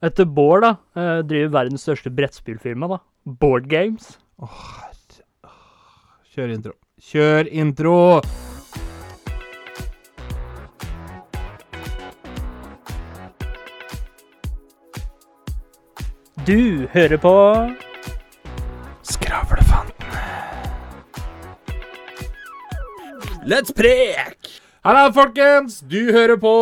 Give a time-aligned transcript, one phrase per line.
[0.00, 2.98] Etter Bård, da, eh, driver verdens største brettspillfirma, da.
[3.26, 4.16] Board Games.
[6.32, 6.72] Kjør intro.
[7.10, 8.20] Kjør intro!
[16.48, 17.34] Du hører på
[19.04, 20.24] Skravlefantene.
[23.44, 24.39] Let's prek!
[24.80, 25.80] Halla, folkens!
[25.84, 26.52] Du hører på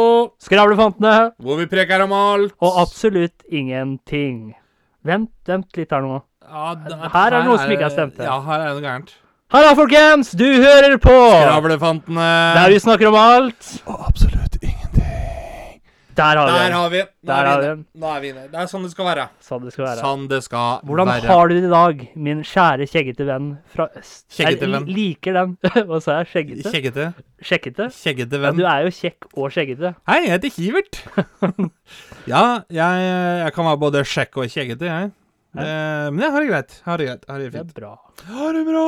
[0.43, 2.55] Skravlefantene hvor vi preker om alt.
[2.61, 4.57] og absolutt ingenting.
[5.07, 6.19] Vent, vent litt her nå.
[6.43, 8.41] Ja, det- Her er det noe som ikke er stemt, ja.
[8.41, 9.15] Her er det noe gærent.
[9.51, 10.33] Halla, folkens!
[10.35, 12.27] Du hører på Skravlefantene.
[12.59, 13.83] Der vi snakker om alt.
[13.87, 14.59] Og absolutt.
[16.19, 16.73] Der har vi Der den.
[16.75, 17.01] har vi.
[17.03, 17.85] Nå Der er vi inne.
[18.03, 18.43] Nå er vi inne.
[18.51, 19.25] Det er sånn det skal være.
[19.47, 20.01] Sånn det skal være.
[20.03, 21.27] Sånn det skal Hvordan være.
[21.31, 24.25] har du det i dag, min kjære kjeggete venn fra øst?
[24.35, 24.89] Kjeggete Jeg venn.
[24.99, 25.57] liker den.
[25.89, 26.31] Hva sa jeg?
[26.33, 26.73] Skjeggete?
[26.75, 27.07] Kjeggete.
[27.51, 27.87] Sjekkete?
[27.95, 28.57] Kjeggete Ja, venn.
[28.59, 29.95] du er jo kjekk og skjeggete.
[30.11, 31.01] Hei, jeg heter Kivert.
[32.35, 33.05] ja, jeg,
[33.45, 35.13] jeg kan være både sjekk og kjeggete, jeg.
[35.59, 36.75] Eh, men jeg har det greit.
[36.83, 37.23] Jeg har det greit.
[37.29, 37.75] Jeg har det Det er fint.
[37.79, 37.93] bra.
[38.27, 38.87] Jeg har det bra.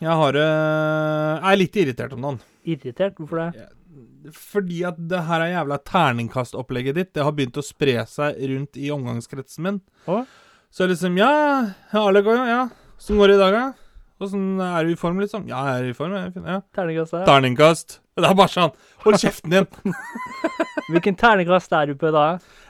[0.00, 2.40] Jeg har det Jeg er litt irritert om dagen.
[2.64, 3.14] Irritert?
[3.20, 3.68] Hvorfor det?
[4.36, 7.12] Fordi at det her er jævla terningkastopplegget ditt.
[7.16, 9.80] Det har begynt å spre seg rundt i omgangskretsen min.
[10.10, 10.22] Å?
[10.70, 11.30] Så liksom Ja,
[11.98, 12.62] Alek òg, ja.
[13.00, 13.64] Åssen går det i dag, da?
[14.20, 15.46] Åssen er du i form, liksom?
[15.48, 16.12] Ja, jeg er i form.
[16.18, 16.32] Jeg.
[16.44, 16.60] Ja.
[16.76, 17.24] Terningkast Ja.
[17.24, 17.98] Terningkast.
[18.20, 18.74] Det er bare sånn.
[19.06, 19.94] Hold kjeften din.
[20.92, 22.26] Hvilken terningkast er du på da?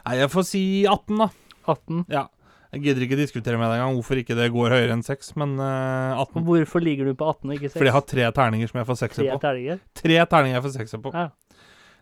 [0.07, 1.27] Nei, jeg får si 18, da.
[1.67, 2.05] 18?
[2.13, 2.29] Ja.
[2.71, 5.57] Jeg gidder ikke diskutere med deg engang hvorfor ikke det går høyere enn 6, men
[5.59, 6.45] uh, 18.
[6.47, 7.79] Hvorfor ligger du på 18 og ikke 6?
[7.81, 9.41] Fordi jeg har tre terninger som jeg får sekser Tre på.
[9.43, 9.81] terninger?
[9.99, 11.13] Tre terninger jeg får 6 på.
[11.19, 11.25] Ja.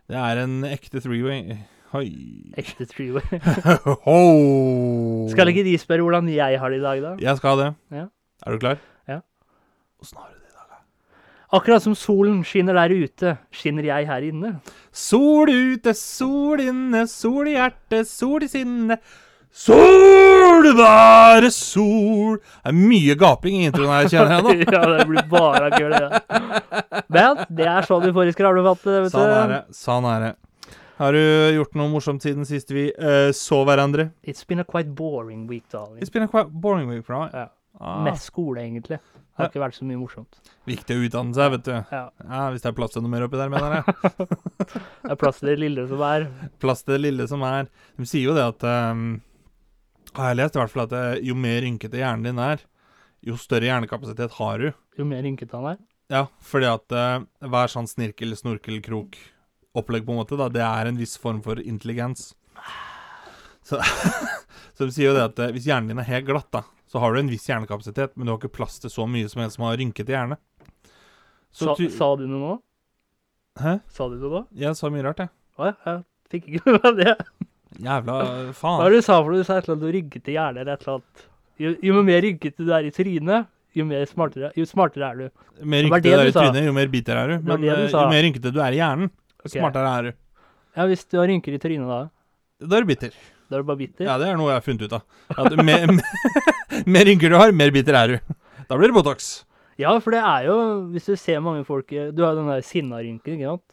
[0.09, 1.59] Det er en ekte three-way.
[1.89, 2.07] Hoi.
[2.57, 3.21] Ekte trio.
[4.05, 4.17] Ho!
[5.29, 7.13] Skal ikke de spørre hvordan jeg har det i dag, da?
[7.21, 7.69] Jeg skal det.
[7.93, 8.03] Ja.
[8.45, 8.81] Er du klar?
[9.09, 9.19] Ja.
[10.01, 10.83] Åssen har du det i dag?
[11.57, 14.51] Akkurat som solen skinner der ute, skinner jeg her inne.
[14.93, 19.01] Sol ute, sol inne, sol i hjertet, sol i sinnet.
[19.51, 24.53] Sol være sol Det er mye gaping i introen her, kjenner jeg nå.
[24.75, 27.03] ja, det blir bare gøy, det.
[27.09, 29.17] Men det er sånn vi får i skravlefatte, vet du.
[29.17, 29.61] Sånn er det.
[29.75, 30.31] Sånn er det.
[30.99, 31.21] Har du
[31.55, 34.09] gjort noe morsomt siden sist vi uh, så hverandre?
[34.21, 36.01] It's been a quite boring week, darling.
[36.03, 37.31] It's been a quite boring week, right?
[37.33, 37.47] Ja.
[37.79, 38.99] Ah, Mest skole, egentlig.
[38.99, 40.41] Det har ikke vært så mye morsomt.
[40.67, 41.71] Viktig å utdanne seg, vet du.
[41.95, 42.01] Ja.
[42.25, 44.27] Ja, Hvis det er plass til noe mer oppi der, mener jeg.
[44.99, 46.27] Det er plass til det lille som er.
[46.59, 47.69] Plass til det lille som er.
[47.95, 49.05] De sier jo det at um,
[50.17, 52.63] Har jeg lest i hvert fall at eh, jo mer rynkete hjernen din er,
[53.25, 54.69] jo større hjernekapasitet har du.
[54.97, 55.81] Jo mer rynkete han er.
[56.09, 59.19] Ja, fordi at uh, hver sånn snirkel, snorkel, krok
[59.77, 62.31] opplegg på en måte, da, det er en viss form for intelligens.
[63.61, 63.77] Så,
[64.75, 67.03] så de sier jo det at eh, hvis hjernen din er helt glatt, da, så
[67.03, 69.53] har du en viss hjernekapasitet, men du har ikke plass til så mye som en
[69.53, 70.39] som har rynkete hjerne.
[71.53, 72.55] Så Sa, sa du noe nå?
[73.61, 73.77] Hæ?
[73.93, 74.41] Sa du noe da?
[74.65, 75.33] Jeg sa mye rart, jeg.
[75.59, 76.01] Å, jeg
[76.33, 77.15] fikk ikke med meg det.
[77.79, 78.15] Jævla
[78.57, 78.75] faen.
[78.79, 79.39] Hva var det du sa for noe?
[79.39, 81.25] Du sa et eller annet om ryggete hjerne eller et eller annet.
[81.59, 85.25] Jo, jo mer ryggete du er i trynet, jo, mer smartere, jo smartere er du.
[85.59, 87.35] Jo Mer ryggete du er i trynet, jo mer biter er du.
[87.47, 89.57] Men det du eh, jo mer rynkete du er i hjernen, okay.
[89.57, 90.15] smartere er du.
[90.77, 91.99] Ja, hvis du har rynker i trynet da,
[92.63, 93.15] Da er du bitter.
[93.49, 94.05] da er du bare bitter.
[94.07, 95.59] Ja, det er noe jeg har funnet ut av.
[95.63, 95.95] Mer,
[96.95, 98.35] mer rynker du har, mer bitter er du.
[98.69, 99.31] Da blir det Botox.
[99.79, 100.55] Ja, for det er jo,
[100.91, 103.63] hvis du ser mange folk eh, Du har jo den der sinna-rynken, ikke sant?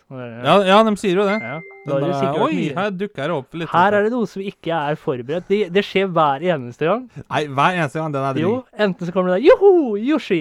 [0.47, 1.41] Ja, ja, de sier jo det.
[1.43, 1.57] ja.
[1.87, 2.75] Da hørt Oi, mye.
[2.77, 3.69] her dukker det opp litt.
[3.71, 5.47] Her er det noe som ikke er forberedt.
[5.51, 7.05] Det, det skjer hver eneste gang.
[7.27, 8.53] Nei, hver eneste gang den er Jo,
[8.87, 10.41] enten så kommer det der Joho, Yoshi!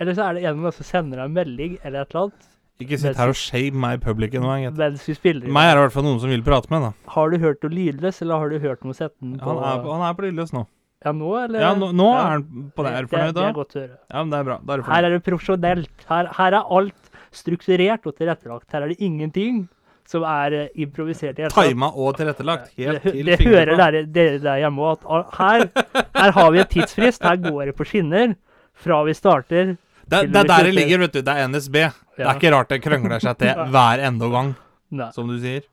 [0.00, 2.48] Eller så er det en som sender deg en melding eller et eller annet
[2.82, 4.72] Ikke sitt her og shame meg i publikum nå, jeg.
[4.76, 5.46] mens vi spiller.
[5.54, 6.92] Meg er det i hvert fall noen som vil prate med, da.
[7.14, 9.92] Har du hørt noe lydløs, eller har du hørt noe setten på Han er, på-
[9.94, 10.64] han er på lydløs nå.
[11.04, 11.60] Ja, nå, eller?
[11.60, 12.20] Ja, nå, nå Ja.
[12.24, 12.92] er han på det.
[12.94, 13.96] Er du Det, fornøyd det er godt å høre.
[14.10, 14.58] Ja, men det er bra.
[14.64, 16.04] Da er du Her er det profesjonelt.
[16.08, 18.70] Her, her er alt strukturert og tilrettelagt.
[18.72, 19.68] Her er det ingenting
[20.06, 21.36] som er eh, improvisert.
[21.52, 22.72] Tima og tilrettelagt.
[22.76, 25.68] Helt Det, til det hører dere, dere der hjemme òg, at her,
[26.14, 27.22] her har vi en tidsfrist.
[27.24, 28.34] Her går det på skinner
[28.74, 29.76] fra vi starter.
[30.04, 31.20] Det, det er der det ligger, vet du.
[31.24, 31.78] Det er NSB.
[32.16, 34.54] Det er ikke rart det krøngler seg til hver enda gang,
[34.92, 35.10] Nei.
[35.16, 35.64] som du sier.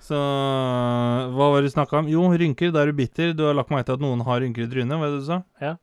[0.00, 2.08] Så hva var det du snakka om?
[2.10, 2.72] Jo, rynker.
[2.74, 3.34] Da er du bitter.
[3.36, 4.96] Du har lagt merke til at noen har rynker i trynet.
[4.96, 5.42] Hva er det du sa?
[5.62, 5.76] Ja.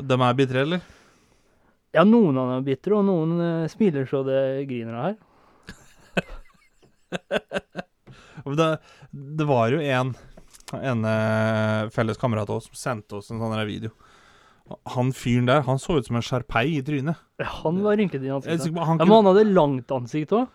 [0.00, 0.80] De er bitre, eller?
[1.96, 4.40] Ja, noen av dem er bitre, og noen uh, smiler så det
[4.70, 5.18] griner av her.
[8.40, 8.66] Det,
[9.12, 10.14] det var jo en
[10.72, 13.90] en uh, felles kamerat av oss som sendte oss en sånn video.
[14.94, 17.18] Han fyren der, han så ut som en sjarpei i trynet.
[17.42, 18.70] Ja, Han var rynkete i ansiktet.
[18.70, 20.46] Ja, men han hadde langt ansikt òg.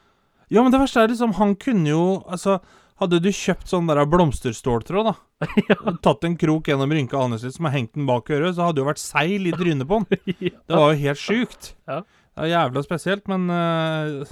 [0.53, 2.59] Ja, men det verste er liksom, han kunne jo Altså,
[3.01, 5.15] hadde du kjøpt sånn der blomsterståltråd, da,
[5.69, 5.77] ja.
[6.05, 8.77] tatt en krok gjennom rynka anus litt som har hengt den bak øret, så hadde
[8.79, 10.07] det jo vært seil i trynet på han.
[10.69, 11.71] Det var jo helt sjukt.
[11.89, 12.01] Ja.
[12.35, 14.25] Det er jævla spesielt, men eh,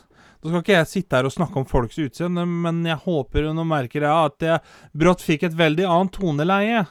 [0.44, 3.64] Nå skal ikke jeg sitte her og snakke om folks utseende, men jeg håper nå
[3.64, 6.82] merker jeg at jeg brått fikk et veldig annet toneleie.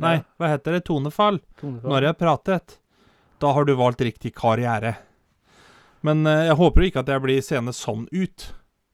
[0.00, 0.22] Nei, Ja.
[0.38, 0.84] hva heter det?
[0.86, 1.40] Tonefall.
[1.58, 1.90] Tonefall.
[1.90, 2.76] Når jeg pratet.
[3.42, 4.94] Da har du valgt riktig karriere.
[6.06, 8.46] Men uh, jeg håper jo ikke at jeg blir seende sånn ut.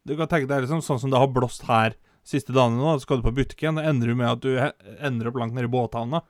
[0.07, 2.95] Du kan tenke deg liksom sånn som det har blåst her siste dagene nå.
[2.97, 4.55] Så skal du på butikken, det ender du med at du
[5.01, 6.23] ender opp langt nede i båthavna.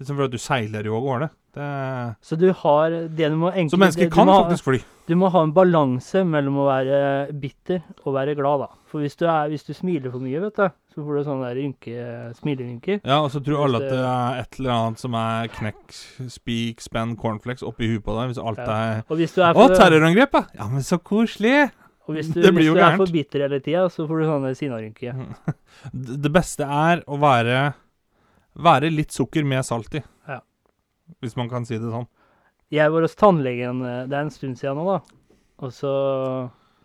[0.00, 1.30] Liksom fordi at du seiler jo av gårde.
[1.54, 1.66] Det
[2.26, 4.80] Så du har det du må egentlig Så mennesker kan ha- faktisk fly.
[5.06, 6.98] Du må ha en balanse mellom å være
[7.38, 8.68] bitter og være glad, da.
[8.90, 11.46] For hvis du, er, hvis du smiler for mye, vet du, så får du sånne
[11.46, 13.00] der rynke, smilerynker.
[13.04, 15.94] Ja, og så tror alle at det- er et eller annet som er knekk,
[16.32, 18.32] spik, spenn, cornflakes oppi huet på deg.
[18.34, 18.74] Hvis alt Ja.
[18.98, 20.44] er Og hvis du er Å, terrorangrep, ja!
[20.58, 21.70] Ja, men så koselig!
[22.06, 23.00] Og hvis du, det blir hvis jo du er gærent.
[23.00, 25.14] for bitter hele tida, så får du sånne sinnarynker.
[25.94, 27.62] D- Det beste er å være
[28.54, 30.02] Være litt sukker med salt i.
[30.30, 30.36] Ja.
[31.24, 32.04] Hvis man kan si det sånn.
[32.70, 35.00] Jeg var hos tannlegen, eh, det er en stund siden nå, da.
[35.64, 35.90] Og så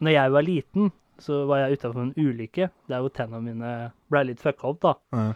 [0.01, 0.89] Når jeg var liten,
[1.19, 3.71] så var jeg utafor en ulykke der hvor tennene mine
[4.09, 4.93] ble litt fucka opp, da.
[5.13, 5.27] Ja.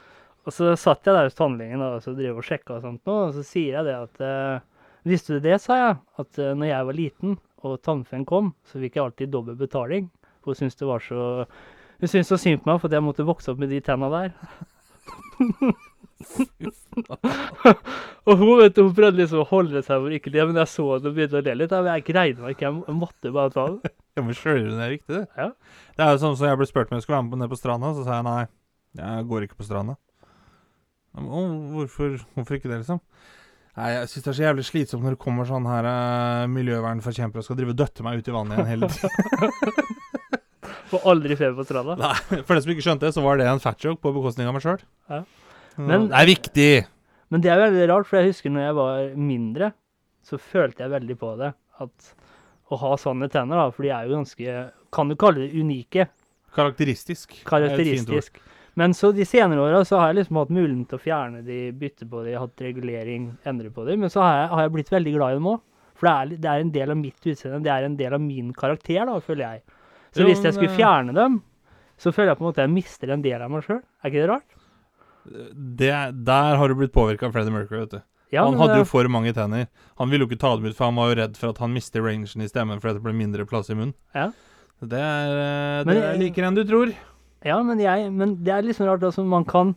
[0.47, 3.03] Og så satt jeg der hos tannlegen da, og så drev og sjekka og sånt
[3.07, 4.69] nå, og så sier jeg det at eh,
[5.03, 7.33] Visste du det, sa jeg, at eh, når jeg var liten
[7.67, 10.09] og tannfeen kom, så fikk jeg alltid dobbel betaling.
[10.43, 11.45] For hun syntes det var så
[12.03, 14.33] Hun syntes så synd på meg for jeg måtte vokse opp med de tenna der.
[18.27, 20.71] og hun vet du, hun prøvde liksom å holde seg for ikke det, men jeg
[20.71, 21.75] så det og begynte å le litt.
[21.75, 23.93] Men jeg greide meg ikke, jeg måtte bare ta det.
[24.13, 25.25] Ja, men Sjøler det er riktig, det?
[25.39, 25.49] Ja.
[25.97, 27.57] Det er jo sånn som jeg ble spurt om jeg skulle være med ned på
[27.59, 28.43] stranda, så sa jeg nei.
[28.99, 29.95] Jeg går ikke på stranda.
[31.13, 31.39] Ja, men, «Å,
[31.73, 32.99] hvorfor, hvorfor ikke det, liksom?
[33.73, 37.41] Nei, Jeg syns det er så jævlig slitsomt når det kommer sånn her uh, miljøvernforkjempere
[37.41, 40.01] og skal drive og døtte meg ut i vannet igjen hele tiden.
[40.93, 41.95] Får aldri feber på stranda.
[41.97, 44.49] Nei, For den som ikke skjønte det, så var det en fat joke på bekostning
[44.49, 44.83] av meg sjøl.
[45.09, 45.23] Ja.
[45.81, 46.71] Men- det er viktig!
[47.33, 49.71] Men det er veldig rart, for jeg husker når jeg var mindre,
[50.21, 51.49] så følte jeg veldig på det.
[51.81, 52.11] At
[52.69, 54.57] å ha sånne tenner, da, for de er jo ganske
[54.93, 56.05] Kan du kalle det unike?
[56.53, 57.33] Karakteristisk.
[57.39, 57.47] er.
[57.49, 58.37] Karakteristisk.
[58.79, 61.59] Men så de senere åra så har jeg liksom hatt muligheten til å fjerne de,
[61.77, 63.97] bytte på de, hatt regulering, endre på de.
[64.01, 65.61] Men så har jeg, har jeg blitt veldig glad i dem òg.
[65.93, 67.61] For det er, det er en del av mitt utseende.
[67.65, 69.61] Det er en del av min karakter, da, føler jeg.
[70.13, 71.37] Så Jo, hvis jeg skulle eh, fjerne dem,
[72.01, 73.83] så føler jeg på en måte jeg mister en del av meg sjøl.
[74.01, 74.57] Er ikke det rart?
[75.83, 75.93] Det,
[76.27, 78.01] der har du blitt påvirka av Freddie Mercury, vet du.
[78.33, 79.67] Ja, han hadde jo eh, for mange tenner.
[80.01, 81.73] Han ville jo ikke ta dem ut, for han var jo redd for at han
[81.75, 83.93] mister rangen i stemmen fordi det ble mindre plass i munnen.
[84.17, 84.31] Ja.
[84.83, 86.91] Det er, det Men er likere enn du tror.
[87.45, 89.03] Ja, men, jeg, men det er liksom rart.
[89.03, 89.75] Altså, man kan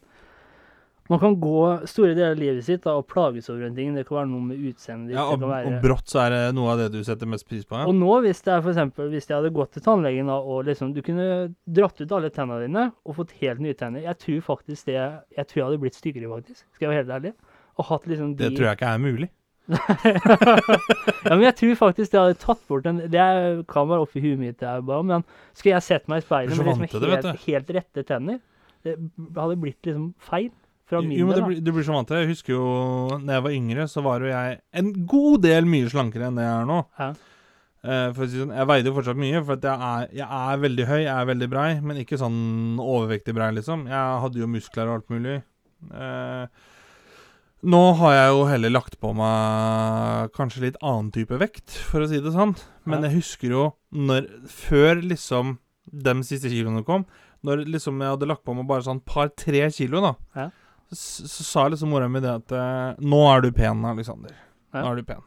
[1.09, 3.93] man kan gå store deler av livet sitt da, og plages over en ting.
[3.95, 5.15] Det kan være noe med utseendet.
[5.15, 5.71] Ja, og, være...
[5.71, 7.79] og brått så er det noe av det du setter mest pris på.
[7.79, 7.87] Ja.
[7.87, 10.67] Og nå, hvis det er for eksempel, hvis jeg hadde gått til tannlegen da, og
[10.67, 11.29] liksom, du kunne
[11.79, 15.47] dratt ut alle tennene dine og fått helt nye tenner Jeg tror faktisk det Jeg
[15.47, 16.65] tror jeg hadde blitt styggere, faktisk.
[16.75, 17.35] Skal jeg være helt ærlig.
[17.77, 19.31] Og hatt liksom de Det tror jeg ikke er mulig.
[19.67, 24.21] Ja, men jeg tror faktisk det hadde tatt bort den Det er- kan være oppi
[24.23, 25.25] huet mitt, det er bare, men
[25.55, 28.39] skulle jeg sett meg i speilet med liksom det, helt, helt rette tenner
[28.87, 28.95] Det
[29.37, 30.51] hadde blitt liksom feil
[30.87, 32.27] fra min Jo, men det du blir så vant til det.
[32.29, 32.67] Jeg husker jo
[33.27, 36.45] da jeg var yngre, så var jo jeg en god del mye slankere enn det
[36.47, 36.77] jeg er nå.
[37.01, 37.09] Ja.
[37.87, 41.11] Eh, sånn, Jeg veide jo fortsatt mye, for jeg, er, jeg er veldig høy, jeg
[41.17, 43.85] er veldig brei, men ikke sånn overvektig brei, liksom.
[43.91, 45.37] Jeg hadde jo muskler og alt mulig.
[45.91, 46.47] Eh,
[47.67, 52.09] nå har jeg jo heller lagt på meg kanskje litt annen type vekt, for å
[52.11, 52.55] si det sånn.
[52.87, 53.65] Men jeg husker jo
[53.97, 57.05] når Før liksom de siste kiloene kom,
[57.47, 60.49] når liksom jeg hadde lagt på meg bare sånn par-tre kilo, da, Ja.
[60.91, 64.35] så, så sa liksom mora mi det at eh, Nå er du pen, Alexander.
[64.75, 65.23] Nå er du pen.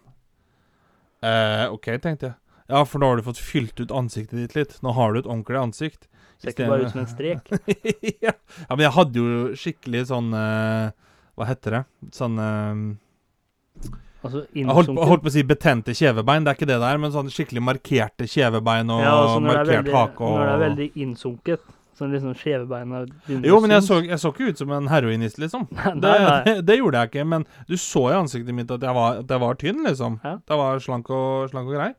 [1.23, 2.35] Eh, OK, tenkte jeg.
[2.69, 4.75] Ja, for nå har du fått fylt ut ansiktet ditt litt.
[4.85, 6.05] Nå har du et ordentlig ansikt.
[6.39, 7.49] Ser ikke bare ut som en strek.
[8.25, 8.31] ja.
[8.35, 10.91] ja, men jeg hadde jo skikkelig sånn eh,
[11.39, 11.83] Hva heter det?
[12.15, 16.67] Sånn uh, Altså Jeg holdt, på- holdt på å si betente kjevebein, det er ikke
[16.67, 20.33] det der, men sånn skikkelig markerte kjevebein og Ja, altså er markert veldig, hake og
[20.35, 21.61] når det er veldig innsunket.
[21.99, 22.99] Sånn liksom skjevebeina
[23.47, 25.65] Jo, men jeg så, jeg så ikke ut som en heroinist, liksom.
[25.77, 26.37] Nei, Det, nei.
[26.49, 29.31] det, det gjorde jeg ikke, men du så i ansiktet mitt at jeg var, at
[29.35, 30.19] jeg var tynn, liksom.
[30.23, 30.35] Ja.
[30.51, 31.89] Jeg var slank og, slank og grei.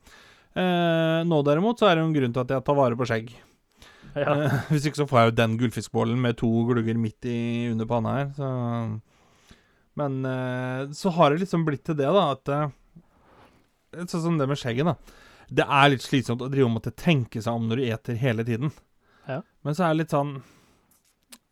[0.60, 3.08] Eh, nå derimot så er det jo en grunn til at jeg tar vare på
[3.08, 3.32] skjegg.
[4.16, 4.24] Ja.
[4.44, 7.38] Eh, hvis ikke så får jeg jo den gullfiskbollen med to glugger midt i
[7.72, 8.32] under panna her.
[8.36, 8.48] Så.
[10.00, 12.68] Men eh, så har det liksom blitt til det, da, at eh,
[14.06, 15.16] Sånn som det med skjegget, da.
[15.50, 18.44] Det er litt slitsomt å drive og måtte tenke seg om når du eter hele
[18.46, 18.70] tiden.
[19.26, 19.40] Ja.
[19.66, 20.30] Men så er det litt sånn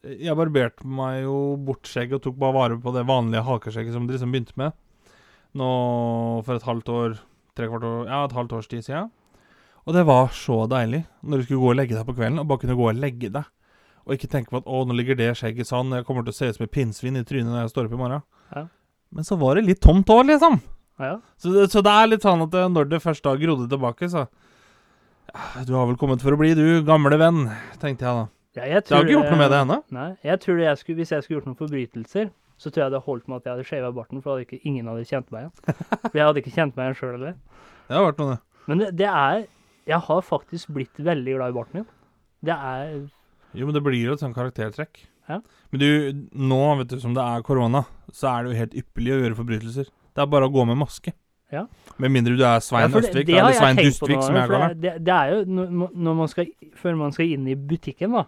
[0.07, 4.07] Jeg barberte meg jo bort skjegg og tok bare vare på det vanlige hakeskjegget som
[4.07, 4.77] det liksom begynte med.
[5.59, 5.69] Nå
[6.47, 7.19] for et halvt år,
[7.59, 9.11] tre kvart år Ja, et halvt års tid siden.
[9.89, 12.49] Og det var så deilig når du skulle gå og legge deg på kvelden, og
[12.51, 13.51] bare kunne gå og legge deg.
[14.07, 16.39] Og ikke tenke på at 'å, nå ligger det skjegget sånn', jeg kommer til å
[16.39, 18.23] se ut som et pinnsvin i trynet når jeg står opp i morgen.
[18.55, 18.65] Ja.
[19.15, 20.59] Men så var det litt tomt òg, liksom.
[21.01, 21.15] ja.
[21.41, 24.27] Så det, så det er litt sånn at når det først da grodde tilbake, så
[25.69, 27.45] Du har vel kommet for å bli, du, gamle venn,
[27.83, 28.27] tenkte jeg da.
[28.59, 29.77] Ja, jeg Du har ikke gjort noe med det ennå?
[29.95, 30.09] Nei.
[30.27, 33.29] Jeg tror jeg skulle, Hvis jeg skulle gjort noen forbrytelser, så tror jeg det holdt
[33.31, 35.77] med at jeg hadde shava barten, for hadde ikke, ingen hadde kjent meg igjen.
[36.09, 37.37] For jeg hadde ikke kjent meg igjen sjøl heller.
[37.87, 38.65] Det har vært noe, det.
[38.69, 39.45] Men det, det er
[39.89, 41.87] Jeg har faktisk blitt veldig glad i barten min.
[42.45, 42.91] Det er
[43.57, 45.05] Jo, men det blir jo et sånt karaktertrekk.
[45.29, 45.41] Ja.
[45.73, 45.89] Men du,
[46.33, 49.39] nå, vet du, som det er korona, så er det jo helt ypperlig å gjøre
[49.39, 49.89] forbrytelser.
[49.89, 51.13] Det er bare å gå med maske.
[51.53, 51.65] Ja.
[51.97, 54.83] Med mindre du er Svein Ja, Østvik, eller Svein Dustvik, som jeg kaller det.
[54.83, 55.63] det, det, er jo
[55.97, 58.27] når man skal Før man skal inn i butikken, da,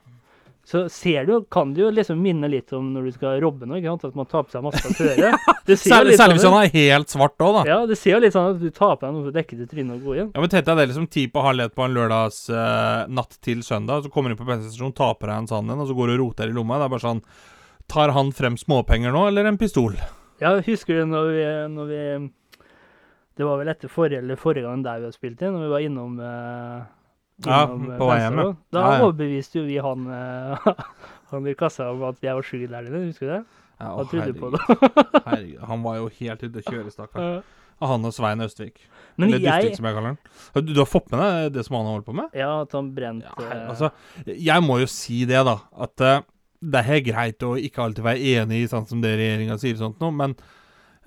[0.71, 3.81] så ser du, kan det jo liksom minne litt om når du skal robbe noe.
[3.81, 4.05] ikke sant?
[4.13, 5.23] At man tar på seg maska før.
[5.67, 7.63] Det ser Særlig, særlig hvis sånn han er helt svart òg, da.
[7.69, 9.59] Ja, det ser jo litt sånn at du tar på deg noe for å dekke
[9.59, 10.31] til trynet og gå igjen.
[10.35, 13.37] Ja, men Tenk deg det liksom ti på halv ett på en lørdags uh, natt
[13.45, 14.05] til søndag.
[14.07, 16.11] Så kommer du inn på bensinstasjonen, tar på deg en sånn en, og så går
[16.11, 16.79] du og roter i lomma.
[16.81, 17.25] Det er bare sånn
[17.91, 19.99] Tar han frem småpenger nå, eller en pistol?
[20.39, 22.03] Ja, husker du når vi, når vi
[23.39, 25.73] Det var vel etter forrige eller forrige gang der vi hadde spilt inn, når vi
[25.75, 26.79] var innom eh,
[27.47, 28.49] Ja, eh, på vei hjem, ja.
[28.75, 29.07] Da Ja, ja.
[29.07, 30.69] overbeviste jo vi han, eh,
[31.31, 33.41] han i kassa om at jeg var sugardaddy, husker du det?
[33.81, 34.61] Ja, å, Han trodde på det.
[35.31, 37.41] Herregud, Han var jo helt ute å kjøre, stakkar.
[37.81, 38.83] Han og Svein Østvik.
[39.17, 40.19] Men eller Dustvik, jeg som jeg kaller han.
[40.67, 42.37] Du, du har fått med deg det som han har holdt på med?
[42.37, 43.89] Ja, at han brente Ja, eh, altså,
[44.29, 45.57] jeg må jo si det, da.
[45.81, 46.21] At uh,
[46.61, 49.81] det er helt greit å ikke alltid være enig i sånn som det regjeringa sier,
[49.81, 50.37] sånt noe, men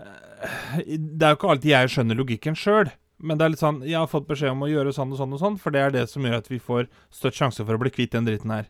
[0.01, 2.89] uh, det er jo ikke alltid jeg skjønner logikken sjøl.
[3.23, 5.33] Men det er litt sånn Jeg har fått beskjed om å gjøre sånn og sånn
[5.35, 7.81] og sånn, for det er det som gjør at vi får størst sjanse for å
[7.81, 8.65] bli kvitt den dritten her.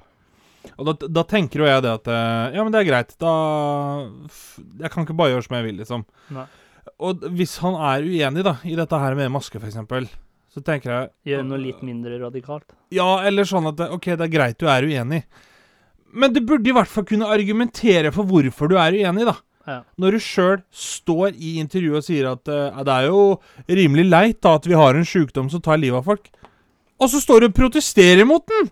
[0.77, 3.15] Og da, da tenker jo jeg det at eh, Ja, men det er greit.
[3.19, 3.31] Da
[4.79, 6.05] Jeg kan ikke bare gjøre som jeg vil, liksom.
[6.37, 6.45] Nei.
[7.03, 9.79] Og hvis han er uenig, da, i dette her med maske, f.eks.,
[10.53, 12.75] så tenker jeg Gjøre noe litt mindre radikalt.
[12.93, 15.23] ja, eller sånn at OK, det er greit du er uenig.
[16.13, 19.33] Men du burde i hvert fall kunne argumentere for hvorfor du er uenig, da.
[19.67, 19.79] Ja.
[19.95, 23.21] Når du sjøl står i intervjuet og sier at uh, det er jo
[23.71, 26.27] rimelig leit da at vi har en sjukdom som tar livet av folk,
[26.99, 28.71] og så står du og protesterer mot den!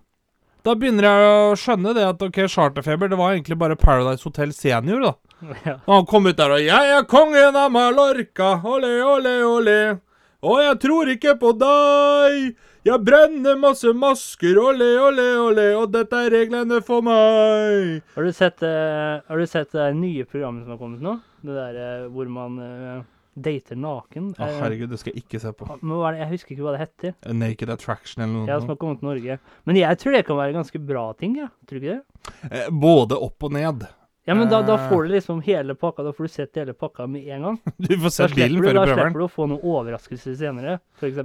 [0.62, 4.54] Da begynner jeg å skjønne det at ok, charterfeber, det var egentlig bare Paradise Hotel
[4.54, 5.14] Senior, da.
[5.66, 5.80] Ja.
[5.88, 9.98] Og han kom ut der og 'Jeg er kongen av Mallorca, ole, ole, ole'.
[10.42, 12.54] Og jeg tror ikke på deg.
[12.82, 15.66] Jeg brenner masse masker, ole, ole, ole.
[15.78, 18.00] Og dette er reglene for meg.
[18.16, 21.14] Har du sett, uh, har du sett det nye programmet som har kommet nå?
[21.46, 23.04] Det der uh, hvor man uh,
[23.38, 24.32] dater naken.
[24.34, 25.70] Å, herregud, det skal jeg ikke se på.
[25.76, 26.24] men hva er det?
[26.24, 27.14] Jeg husker ikke hva det heter.
[27.44, 28.50] Naked Attraction eller noe.
[28.50, 29.38] Ja, som har kommet til Norge.
[29.70, 31.52] Men jeg tror det kan være ganske bra ting, ja.
[31.62, 32.66] Tror du ikke det?
[32.82, 33.86] Både opp og ned.
[34.24, 34.88] Ja, men da, da Eh.
[34.88, 36.04] får du liksom hele pakka.
[36.06, 37.56] Da får du sett hele pakka med en gang.
[37.78, 39.08] Du får sett bilen før da du prøver den.
[39.10, 41.18] slipper du å få noen overraskelser senere, f.eks.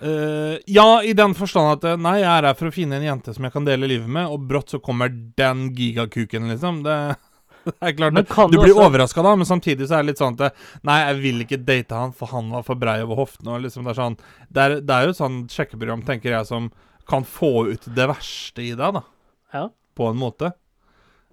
[0.00, 3.04] Uh, ja, i den forstand at eh, nei, jeg er her for å finne en
[3.04, 6.80] jente som jeg kan dele livet med, og brått så kommer den gigakuken, liksom.
[6.86, 6.96] Det,
[7.68, 8.16] det er klart.
[8.16, 10.96] Du du blir overraska da, men samtidig så er det litt sånn at eh, Nei,
[11.04, 13.58] jeg vil ikke date han, for han var for brei over hoftene.
[13.66, 14.16] Liksom det er sånn
[14.48, 16.70] Det er, det er jo et sånn sjekkeprogram, tenker jeg, som
[17.08, 19.04] kan få ut det verste i deg, da.
[19.52, 19.66] Ja.
[19.96, 20.54] På en måte.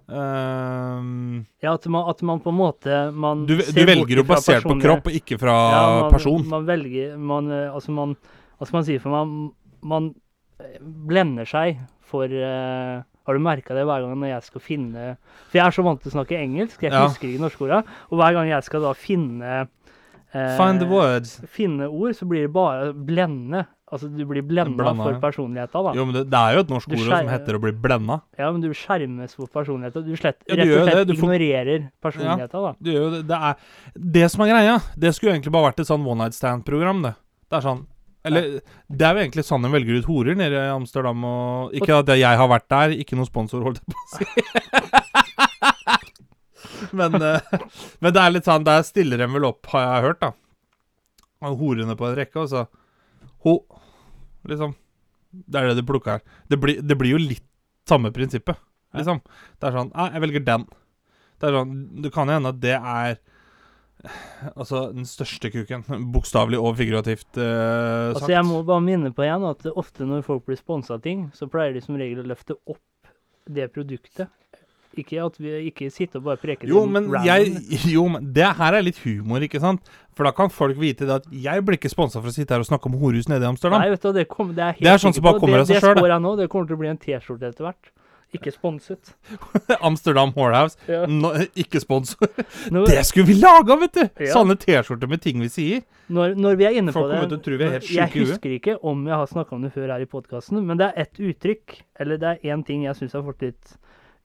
[0.08, 4.62] Ehm, Ja, at man, at man på en måte man du, du velger jo basert
[4.66, 6.46] på kropp, ikke fra ja, man, person.
[6.50, 8.14] Man velger man, eh, Altså, man
[8.56, 8.98] Hva skal man si?
[9.02, 9.34] For man,
[9.82, 10.08] man
[10.62, 15.06] eh, blender seg for uh, Har du merka det hver gang når jeg skal finne
[15.50, 17.02] For jeg er så vant til å snakke engelsk, jeg Ja.
[17.08, 17.82] husker ikke norskordene.
[18.12, 19.64] Og hver gang jeg skal da finne
[20.58, 21.38] Find the words.
[21.48, 23.64] finne ord, så blir det bare blende.
[23.86, 25.92] Altså, du blir blenda for personligheta, da.
[25.94, 28.16] Jo, men det, det er jo et norsk ord som heter å bli blenda.
[28.36, 30.02] Ja, men du skjermes for personligheta.
[30.02, 32.72] Du slett, Ja, du rett og det, slett du får- ignorerer personligheta, da.
[32.82, 33.20] Du gjør jo det.
[33.30, 33.54] Det er
[34.16, 37.14] Det som er greia, det skulle egentlig bare vært et sånn one night stand-program, det.
[37.48, 37.86] Det er sånn
[38.26, 38.42] Eller
[38.90, 42.08] det er jo egentlig sånn en velger ut horer nede i Amsterdam og Ikke at
[42.18, 45.05] jeg har vært der, ikke noen sponsor, holdt jeg på å si.
[46.92, 47.40] men, eh,
[48.00, 50.32] men det er litt sånn Der stiller de vel opp, har jeg hørt, da.
[51.46, 52.66] Og horene på en rekke, og så
[53.46, 53.60] Ho.
[54.48, 54.72] Liksom.
[55.30, 56.40] Det er det du plukker her.
[56.50, 57.44] Det blir, det blir jo litt
[57.86, 58.58] samme prinsippet,
[58.96, 59.20] liksom.
[59.60, 60.66] Det er sånn jeg velger den.
[61.36, 63.18] Det er sånn Det kan hende at det er
[64.54, 65.82] Altså den største kuken.
[66.14, 68.20] Bokstavelig og figurativt uh, sagt.
[68.20, 71.48] Altså, jeg må bare minne på igjen at ofte når folk blir sponsa ting, så
[71.50, 73.10] pleier de som regel å løfte opp
[73.46, 74.30] det produktet.
[74.96, 77.52] Ikke at vi ikke sitter og bare preker Jo, men jeg
[77.92, 79.84] Jo, men det her er litt humor, ikke sant?
[80.16, 82.64] For da kan folk vite det at jeg blir ikke sponsa for å sitte her
[82.64, 83.82] og snakke om horhus nede i Amsterdam.
[83.82, 85.68] Nei, vet du, det, kom, det er helt Det er sånn som bare kommer av
[85.68, 86.14] seg selv, Det det.
[86.14, 86.32] jeg nå.
[86.40, 87.92] Det kommer til å bli en T-skjorte etter hvert.
[88.34, 89.12] Ikke sponset.
[89.86, 90.76] Amsterdam Whorehouse.
[90.90, 91.04] Ja.
[91.06, 92.26] No, ikke sponsor.
[92.74, 94.02] Når, Det skulle vi laga, vet du!
[94.24, 94.32] Ja.
[94.34, 95.84] Sånne T-skjorter med ting vi sier.
[96.08, 98.76] når, når vi er inne Folk på det tro vi er helt Jeg husker ikke
[98.86, 101.80] om jeg har snakka om det før her i podkasten, men det er ett uttrykk,
[102.02, 103.76] eller det er én ting jeg syns har fått litt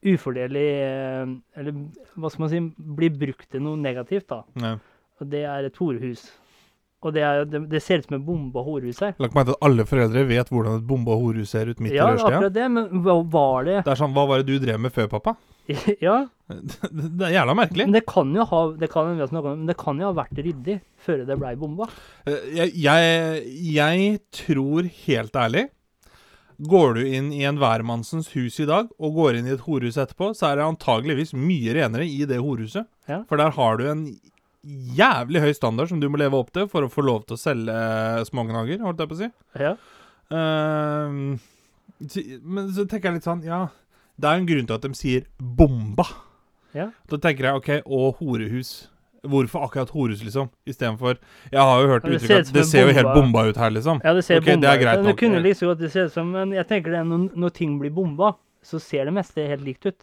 [0.02, 1.76] ufordelig eh, Eller
[2.18, 2.60] hva skal man si
[2.98, 4.42] Blir brukt til noe negativt, da.
[4.62, 4.76] Ja.
[5.22, 6.24] Og det er et horehus.
[7.02, 9.14] Og det, er, det, det ser ut som en bomba horehus her.
[9.22, 12.08] Lagt meg til at alle foreldre vet hvordan et bomba horehus ser ut midt Ja,
[12.12, 14.62] i Ja, akkurat det, men hva var det Det er sånn, Hva var det du
[14.66, 15.34] drev med før, pappa?
[16.02, 16.16] Ja,
[16.52, 17.86] Det er jævla merkelig.
[17.88, 21.22] men det kan jo ha det kan, men det kan jo ha vært ryddig før
[21.26, 21.86] det blei bomba.
[22.26, 25.64] Eh, Jeg, jeg, jeg tror helt ærlig
[26.62, 29.98] Går du inn i en hvermannsens hus i dag og går inn i et horehus
[29.98, 32.86] etterpå, så er det antageligvis mye renere i det horhuset.
[33.10, 33.22] Ja.
[33.26, 34.04] For der har du en
[34.62, 37.40] jævlig høy standard som du må leve opp til for å få lov til å
[37.40, 37.78] selge
[38.28, 39.30] smågnager, holdt jeg på å si.
[39.58, 39.72] Ja.
[40.30, 41.40] Uh,
[42.42, 43.66] men så tenker jeg litt sånn Ja,
[44.16, 46.08] det er en grunn til at de sier 'bomba'.
[46.72, 46.90] Ja.
[47.10, 48.88] Da tenker jeg OK, og horehus.
[49.22, 50.48] Hvorfor akkurat Horus, liksom?
[50.66, 51.16] Istedenfor
[51.52, 53.44] Jeg har jo hørt Ja, det ser uttrykk at det ser jo helt bomba.
[53.48, 54.00] ut her, liksom.
[54.04, 54.82] Ja, det ser Ok, det bomba er ut.
[54.82, 55.16] greit Men nok.
[55.16, 57.48] Det kunne like så godt det ser ut som Men jeg tenker det, når, når
[57.54, 60.00] ting blir bomba, så ser det meste helt likt ut.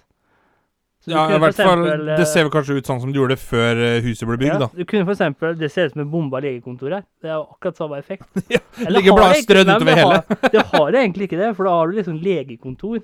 [1.04, 1.84] Så Ja, i hvert fall
[2.18, 4.58] Det ser vel kanskje ut sånn som det gjorde før eh, huset ble bygd, ja,
[4.60, 4.68] da.
[4.76, 7.04] Du kunne for eksempel Det ser ut som et bomba legekontor her.
[7.24, 8.28] Det er jo akkurat samme effekt.
[8.56, 10.18] Ja, Eller ligger blader blad strødd utover hele.
[10.20, 10.38] det.
[10.44, 13.00] Har, det har egentlig ikke det, for da har du liksom legekontor.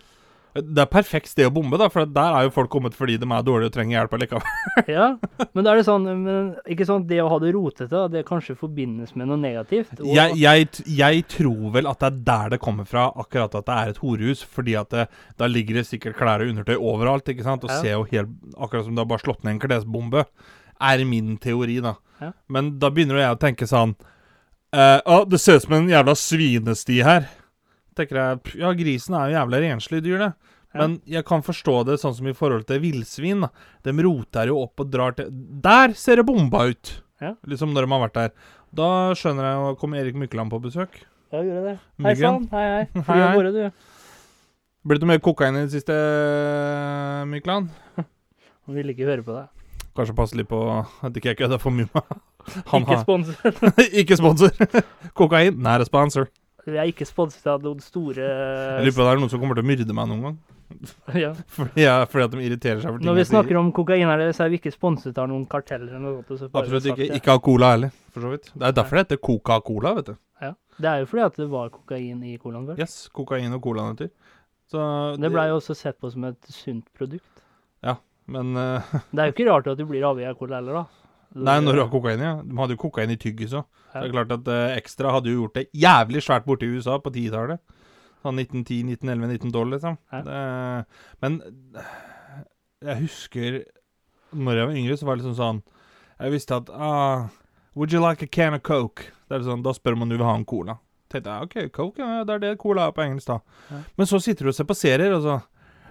[0.55, 3.27] Det er perfekt sted å bombe, da, for der er jo folk kommet fordi de
[3.27, 4.53] er dårlige og trenger hjelp allikevel.
[4.95, 5.07] Ja,
[5.51, 8.55] men da er det sånn men Ikke sånn det å ha det rotete, det kanskje
[8.59, 9.91] forbindes med noe negativt.
[9.99, 13.67] Og, Jeg, jeg, jeg tror vel at det er der det kommer fra, akkurat at
[13.67, 14.45] det er et horehus.
[14.47, 15.07] Fordi at det,
[15.41, 17.67] da ligger det sikkert klær og undertøy overalt, ikke sant.
[17.67, 17.81] Og Ja.
[17.83, 20.25] ser jo helt Akkurat som det har bare slått ned en klesbombe.
[20.79, 21.97] Er min teori, da.
[22.21, 22.31] Ja.
[22.47, 23.97] Men da begynner jeg å tenke sånn
[24.71, 27.27] eh, Å, det ser ut som en jævla svinesti her.
[27.95, 30.33] Tenker jeg Ja, grisen er jo jævla renslig dyr, det.
[30.75, 33.45] Men jeg kan forstå det sånn som i forhold til villsvin.
[33.85, 35.29] De roter jo opp og drar til
[35.63, 36.97] Der ser det bomba ut!
[37.23, 37.31] Ja.
[37.47, 38.33] Liksom når de har vært der.
[38.75, 40.97] Da skjønner jeg jo Kom Erik Mykland på besøk?
[41.31, 41.75] Ja, gjør det.
[42.03, 42.43] Hei sann.
[42.51, 42.83] Hei, hei.
[43.07, 43.31] Hei, hei.
[43.37, 43.87] gårde, du.
[44.85, 45.95] Blitt noe mer kokain i det siste,
[47.31, 47.71] Mykland?
[48.67, 49.47] Han ville ikke høre på deg.
[49.95, 52.23] Kanskje passe litt på at ikke jeg kødder for mye med han.
[52.83, 53.35] Ikke sponsor.
[53.95, 54.81] ikke sponsor.
[55.17, 56.27] Kokain, a sponsor.
[56.65, 59.41] Jeg er ikke sponset av noen store Jeg lurer på om det er noen som
[59.41, 60.37] kommer til å myrde meg noen gang.
[61.25, 61.31] ja.
[61.55, 64.23] Fordi, jeg, fordi at de irriterer seg for ting Når vi snakker om kokain her,
[64.35, 66.49] så er vi ikke sponset av noen karteller eller noe sånt.
[66.51, 67.09] Absolutt ikke.
[67.09, 67.19] Ja.
[67.19, 68.49] Ikke av cola heller, for så vidt.
[68.53, 70.17] Det er derfor det heter Coca-Cola, vet du.
[70.43, 70.51] Ja.
[70.81, 72.81] Det er jo fordi at det var kokain i colaen før.
[72.81, 74.11] Yes, kokain og colanøtter.
[74.71, 74.81] Så
[75.21, 77.43] Det blei jo også sett på som et sunt produkt.
[77.85, 78.93] Ja, Men uh...
[79.13, 81.04] Det er jo ikke rart at du blir avhengig av cola heller, da.
[81.35, 82.35] Nei, når du har kokain, ja.
[82.43, 83.65] De hadde jo kokain i tyggis òg.
[83.91, 84.01] Ja.
[84.01, 86.95] Det er klart at uh, Extra hadde jo gjort det jævlig svært borte i USA
[87.03, 87.59] på 10-tallet.
[88.23, 89.97] Sånn 1910, 1911, 1912, liksom.
[90.15, 90.21] Ja.
[90.25, 90.39] Det,
[91.21, 91.39] men
[92.85, 93.59] jeg husker
[94.35, 95.61] Når jeg var yngre, så var det liksom sånn
[96.19, 97.27] Jeg visste at ah,
[97.75, 99.11] Would you like a can of coke?
[99.29, 100.79] Det er sånn, Da spør man om du vil ha en cola.
[101.11, 103.39] tenkte jeg OK, coke, ja, det er det cola er på engelsk, da.
[103.69, 103.81] Ja.
[103.97, 105.41] Men så sitter du og ser på serier, og så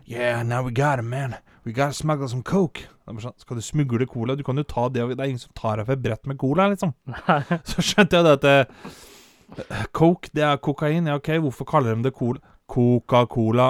[0.06, 1.36] Yeah, now we got it, man.
[1.64, 2.84] We gotta smuggle some coke.
[3.08, 4.36] Sånn, Skal du smugle cola?
[4.36, 6.36] Du kan jo ta det, det er ingen som tar deg for et brett med
[6.40, 6.92] cola, liksom.
[7.70, 11.08] Så skjønte jeg det at eh, Coke, det er kokain.
[11.08, 12.40] Ja, OK, hvorfor kaller de det cola?
[12.68, 13.68] Coca-Cola,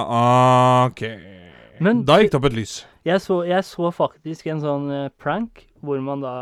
[0.87, 1.03] OK.
[1.83, 2.75] Men- da gikk det opp et lys.
[3.05, 6.35] Jeg så, jeg så faktisk en sånn eh, prank hvor man da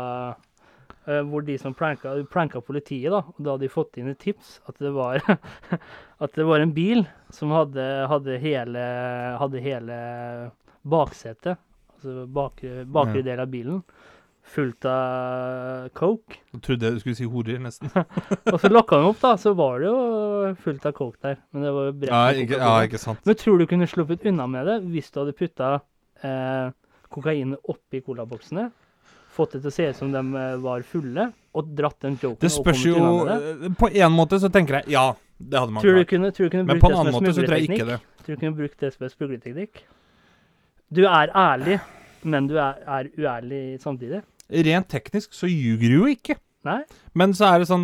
[1.09, 3.19] eh, Hvor de som pranka, pranka politiet, da.
[3.33, 5.19] Og da hadde de fått inn et tips at det var
[6.23, 8.85] At det var en bil som hadde, hadde hele
[9.41, 9.97] Hadde hele
[10.83, 11.57] baksetet,
[11.95, 13.27] altså bakre, bakre Ja.
[13.31, 13.83] del av bilen,
[14.43, 16.37] fullt av coke.
[16.51, 17.89] Jeg trodde du skulle si horer, nesten.
[18.53, 21.39] Og så lokka han opp, da, så var det jo fullt av coke der.
[21.53, 23.23] Men det var jo bredt Ja, ikke, ja, ikke sant.
[23.25, 25.73] Men tror du kunne sluppet unna med det hvis du hadde putta
[26.23, 26.71] eh,
[27.13, 28.69] kokainet oppi colaboksene?
[29.33, 32.41] Fått det til å se ut som de eh, var fulle, og dratt den joken
[32.43, 35.07] Det spørs jo eh, På en måte så tenker jeg ja,
[35.39, 36.59] det hadde man Tror klart.
[36.67, 37.99] Men på en annen måte så tror jeg ikke det.
[38.23, 39.83] Tror du kunne brukt det som en smuglerteknikk?
[40.93, 41.79] Du er ærlig,
[42.23, 44.21] men du er, er uærlig samtidig?
[44.67, 46.37] Rent teknisk så ljuger du jo ikke.
[46.67, 46.81] Nei?
[47.17, 47.83] Men så er det sånn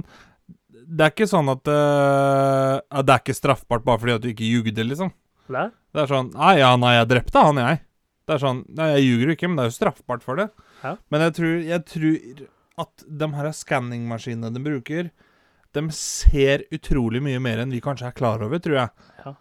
[0.70, 4.48] Det er ikke sånn at uh, Det er ikke straffbart bare fordi at du ikke
[4.48, 5.12] jugde, liksom.
[5.52, 5.66] Nei?
[5.92, 7.82] Det er sånn Nei, ja, nei, jeg drepte han, jeg.
[8.30, 10.48] Det er sånn Nei, jeg ljuger jo ikke, men det er jo straffbart for det.
[10.86, 10.96] Ja.
[11.12, 12.46] Men jeg tror, jeg tror
[12.80, 15.10] at de her skanningmaskinene de bruker,
[15.76, 19.10] de ser utrolig mye mer enn vi kanskje er klar over, tror jeg.
[19.26, 19.34] Ja.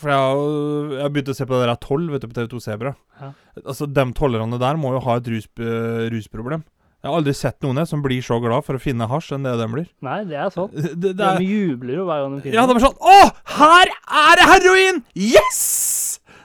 [0.00, 2.94] For jeg jeg begynt å se på det der 12 vet du, på TV2 Sebra.
[3.20, 3.32] Ja.
[3.64, 6.64] Altså, De tollerne der må jo ha et rus, eh, rusproblem.
[7.04, 9.44] Jeg har aldri sett noen jeg som blir så glad for å finne hasj enn
[9.44, 9.88] det de blir.
[10.06, 10.70] Nei, det er sånn.
[10.72, 13.18] Det, det De er, jubler jo hver gang de finner ja, de er sånn Å,
[13.58, 15.02] her er det heroin!
[15.12, 15.60] Yes!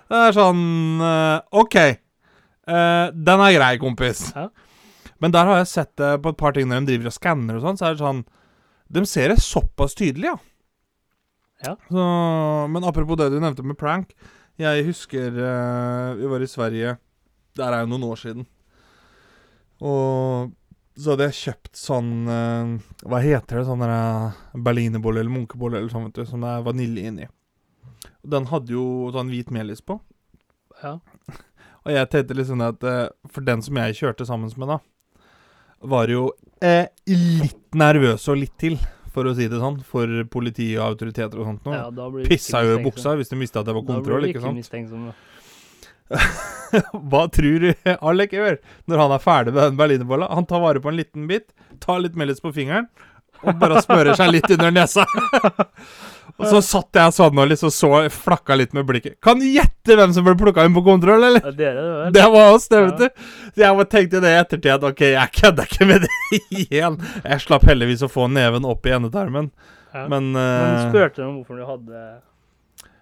[0.10, 0.66] Det er sånn
[1.00, 1.78] uh, OK.
[2.68, 4.26] Uh, den er grei, kompis.
[4.36, 4.50] Ja.
[5.24, 7.56] Men der har jeg sett det på et par ting når de driver og skanner
[7.60, 8.22] og sånn, så er det sånn
[8.92, 10.38] De ser det såpass tydelig, ja.
[11.66, 11.76] Ja.
[11.90, 12.04] Så,
[12.72, 14.14] men apropos det du nevnte med prank.
[14.60, 16.98] Jeg husker uh, vi var i Sverige
[17.56, 18.48] Der er jo noen år siden.
[19.80, 20.52] Og
[21.00, 22.74] så hadde jeg kjøpt sånn uh,
[23.08, 23.68] Hva heter det?
[23.70, 27.28] Sånn eh, berlinerbolle eller munkebolle eller sånn, vet du, som det er vanilje inni.
[28.28, 28.84] Den hadde jo
[29.16, 30.00] sånn hvit melis på.
[30.84, 30.98] Ja.
[31.86, 34.80] Og jeg tenkte liksom at uh, for den som jeg kjørte sammen med, da,
[35.88, 36.26] var jo
[37.08, 38.76] litt nervøs og litt til,
[39.14, 41.80] for å si det sånn, for politi og autoriteter og sånt noe.
[41.80, 44.60] ja, Pissa jo i buksa hvis de visste at det var kontroll, ikke ikke sant.
[44.60, 45.10] mistenksom.
[45.10, 45.18] da.
[47.12, 47.70] Hva tror du
[48.02, 48.58] Alek gjør
[48.90, 50.30] når han er ferdig med den berlinerbolla?
[50.34, 51.52] Han tar vare på en liten bit,
[51.84, 52.90] tar litt Mellis på fingeren
[53.44, 55.06] og bare smører seg litt under nesa.
[56.40, 59.18] og så satt jeg sånn og liksom så flakka litt med blikket.
[59.24, 61.44] Kan du gjette hvem som ble plukka inn på kontroll, eller?
[61.44, 63.26] Ja, det var Det var oss, det, vet du.
[63.56, 66.98] Så jeg tenkte det i ettertid at ok, jeg kødda ikke med det igjen.
[67.26, 69.52] Jeg slapp heldigvis å få neven opp i endetarmen.
[69.94, 70.08] Ja.
[70.08, 72.02] Men, Men eh, spurte om hvorfor du hadde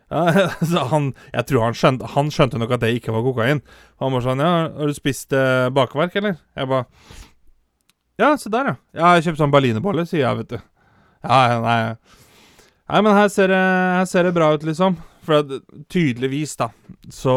[0.07, 0.47] ja,
[0.93, 3.61] han, jeg tror han skjønte, han skjønte nok at det ikke var kokain.
[3.99, 6.37] Han var sånn Ja, har du spist eh, bakverk, eller?
[6.55, 6.87] Jeg bare
[8.17, 8.75] Ja, se der, ja.
[8.97, 10.57] Jeg har kjøpt sånn berlinerbolle, sier jeg, vet du.
[11.25, 11.79] Ja, nei
[12.87, 14.95] Nei, men her ser, det, her ser det bra ut, liksom.
[15.27, 15.49] For at,
[15.91, 16.69] tydeligvis, da,
[17.11, 17.33] så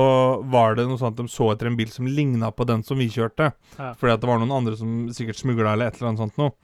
[0.46, 3.00] var det noe sånt at de så etter en bil som ligna på den som
[3.02, 3.48] vi kjørte.
[3.74, 3.88] Ja.
[3.98, 6.54] Fordi at det var noen andre som sikkert smugla eller et eller annet sånt noe.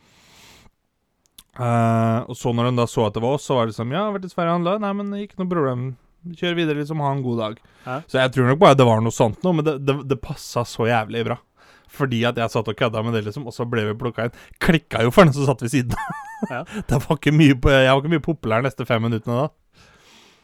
[1.56, 3.94] Eh, og så når de da så at det var oss, så var det sånn
[3.96, 4.76] Ja, vært i Sverige og handla?
[4.84, 5.84] Nei, men ikke noe problem.
[6.36, 7.02] Kjør videre, liksom.
[7.02, 7.60] Ha en god dag.
[7.88, 7.98] Ja.
[8.06, 10.62] Så jeg tror nok bare det var noe sånt noe, men det, det, det passa
[10.68, 11.40] så jævlig bra.
[11.96, 14.34] Fordi at jeg satt og kødda med det, liksom, og så ble vi plukka inn.
[14.60, 16.14] Klikka jo for den som satt ved siden av.
[16.52, 16.58] Ja.
[16.84, 19.46] Det var ikke mye, jeg var ikke mye populær neste fem minuttene da.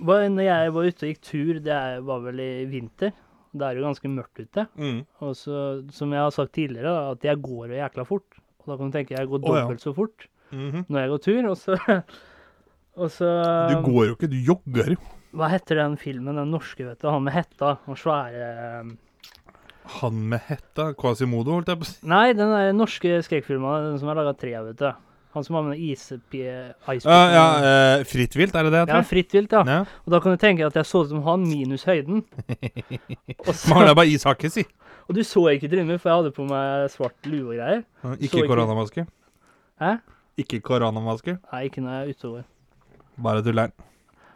[0.01, 3.13] Når jeg var ute og gikk tur, det var vel i vinter.
[3.53, 4.65] Det er jo ganske mørkt ute.
[4.81, 5.03] Mm.
[5.21, 5.59] Og så,
[5.93, 8.39] som jeg har sagt tidligere, da, at jeg går jo jækla fort.
[8.65, 9.77] Og da kan du tenke jeg går Å, ja.
[9.85, 10.87] så fort Mhm.
[10.89, 11.51] når jeg går tur.
[11.53, 11.77] Og så,
[13.05, 13.29] og så
[13.69, 15.01] Du går jo ikke, du jogger jo.
[15.37, 17.11] Hva heter den filmen, den norske, vet du?
[17.13, 18.97] Han med hetta og svære
[20.01, 21.97] Han med hetta, Quasimodo, holdt jeg på å si.
[22.07, 24.93] Nei, den der norske skrekkfilmen, den som er laga tre av, vet du.
[25.33, 26.53] Han som har med ispie...
[27.09, 29.07] Ja, ja eh, Fritt vilt, er det det ja, heter?
[29.09, 29.63] fritt vilt, ja.
[29.65, 29.79] Ja.
[30.05, 32.21] Og da kan du tenke at jeg så ut som han minus høyden.
[33.73, 34.67] Man har bare ishakke, si.
[35.09, 37.81] og du så ikke trynet for jeg hadde på meg svart lue og greier.
[38.03, 39.07] Så Ikke ikke- koronamaske.
[39.81, 39.95] Hæ?
[40.45, 41.39] Ikke koronamaske.
[41.49, 42.45] Nei, ikke når jeg er utover.
[43.25, 43.73] Bare tuller'n.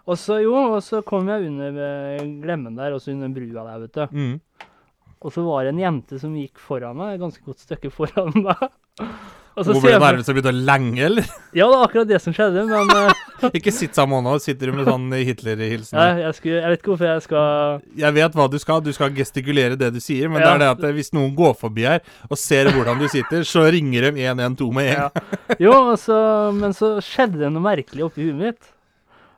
[0.07, 3.65] Og så, jo, og så kom jeg under eh, Glemmen der, og så under brua
[3.69, 4.17] der, vet du.
[4.17, 4.35] Mm.
[5.25, 8.35] Og så var det en jente som gikk foran meg, et ganske godt stykke foran
[8.37, 8.69] meg.
[9.57, 11.29] Og så Hun ble det nærmest og begynte å lenge, eller?
[11.57, 14.77] Ja, det var akkurat det som skjedde, men eh, Ikke sitt sammen nå, sitter du
[14.77, 15.97] med sånn Hitler-hilsen.
[15.97, 18.93] jeg, jeg, skulle, jeg vet ikke hvorfor jeg skal Jeg vet hva du skal, du
[18.93, 22.05] skal gestikulere det du sier, men det er det at hvis noen går forbi her
[22.29, 25.09] og ser hvordan du sitter, så ringer de 112 med en Ja.
[25.65, 26.21] Jo, altså,
[26.53, 28.73] men så skjedde det noe merkelig oppi huet mitt.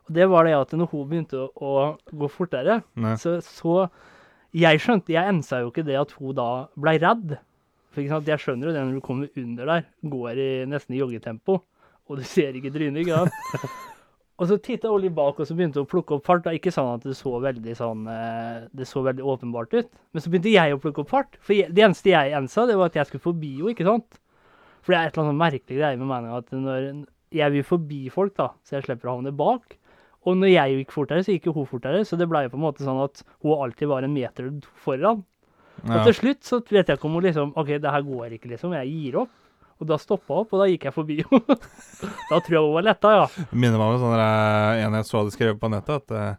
[0.08, 1.72] Og det var det at når hun begynte å, å
[2.10, 3.14] gå fortere, ne.
[3.22, 3.84] så, så
[4.56, 7.36] Jeg skjønte Jeg ensa jo ikke det at hun da blei redd.
[7.92, 10.96] For ikke sant, jeg skjønner jo det når du kommer under der, går i nesten
[10.96, 11.60] i joggetempo,
[12.08, 13.68] og du ser ikke trynet, ikke sant.
[14.38, 16.44] Og så titta litt bak, og så begynte hun å plukke opp fart.
[16.44, 16.52] Da.
[16.54, 19.88] Ikke sånn at det så veldig sånn eh, Det så veldig åpenbart ut.
[20.14, 21.38] Men så begynte jeg å plukke opp fart.
[21.42, 24.20] For jeg, det eneste jeg ensa, det var at jeg skulle forbi henne, ikke sant.
[24.86, 26.86] For det er et eller annet sånn merkelig greie med meg at når
[27.34, 29.74] jeg vil forbi folk, da, så jeg slipper å havne bak.
[30.26, 32.04] Og når jeg gikk fortere, så gikk jo hun fortere.
[32.06, 34.50] Så det ble jo på en måte sånn at hun alltid var en meter
[34.82, 35.22] foran.
[35.84, 36.00] Ja.
[36.00, 38.50] Og til slutt så vet jeg ikke om hun liksom OK, det her går ikke,
[38.54, 38.74] liksom.
[38.80, 39.34] Jeg gir opp.
[39.78, 41.56] Og da stoppa hun opp, og da gikk jeg forbi henne.
[42.32, 43.26] da tror jeg hun var letta, ja.
[43.52, 46.32] Minner meg om en sånn enhet en jeg så hadde skrevet på nettet, at eh,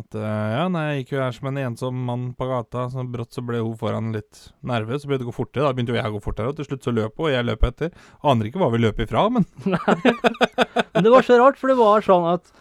[0.00, 3.04] at eh, ja, nei, jeg gikk jo her som en ensom mann på gata, så
[3.08, 5.64] brått så ble hun foran litt nervøs, så begynte det å gå fortere.
[5.66, 7.48] Da begynte jo jeg å gå fortere, og til slutt så løp hun, og jeg
[7.48, 7.94] løp etter.
[8.26, 9.48] Aner ikke hva vi løp ifra, men
[10.94, 12.52] Men det var så rart, for det var sånn at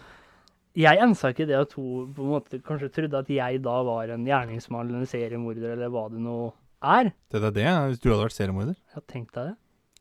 [0.80, 4.10] jeg ensa ikke det at hun på en måte kanskje trodde at jeg da var
[4.10, 6.38] en gjerningsmann eller en seriemorder eller hva det nå
[6.82, 7.12] er.
[7.30, 8.78] det er det, hvis du hadde vært seriemorder.
[8.96, 9.56] Ja, tenk deg det.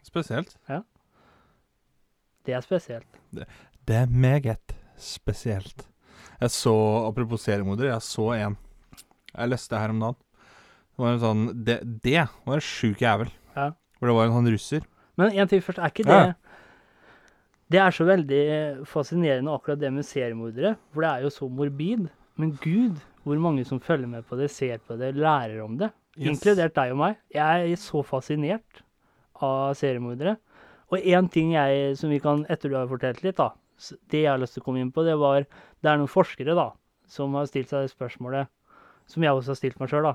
[0.09, 0.57] Spesielt.
[2.43, 3.21] Det er spesielt.
[3.33, 5.87] Det er meget spesielt.
[6.43, 6.75] Jeg så,
[7.07, 8.59] apropos seriemordere, jeg så en
[9.33, 10.19] jeg leste her om dagen.
[10.93, 13.31] Det var en sånn Det, det var en sjuk jævel.
[13.57, 13.71] Ja.
[13.99, 14.89] For det var en sånn russer.
[15.21, 16.33] Men en ting først, er ikke det Ja.
[17.73, 18.43] Det er så veldig
[18.85, 22.11] fascinerende akkurat det med seriemordere, for det er jo så morbid.
[22.37, 25.89] Men gud, hvor mange som følger med på det, ser på det, lærer om det.
[26.19, 26.35] Yes.
[26.35, 27.17] Inkludert deg og meg.
[27.33, 28.83] Jeg er så fascinert
[29.41, 30.37] av seriemordere.
[30.93, 33.55] Og én ting jeg, som vi kan, etter du har fortalt litt, da,
[34.11, 35.45] det jeg har lyst til å komme inn på, det var
[35.83, 36.69] Det er noen forskere da,
[37.11, 38.49] som har stilt seg det spørsmålet,
[39.11, 40.15] som jeg også har stilt meg sjøl, da.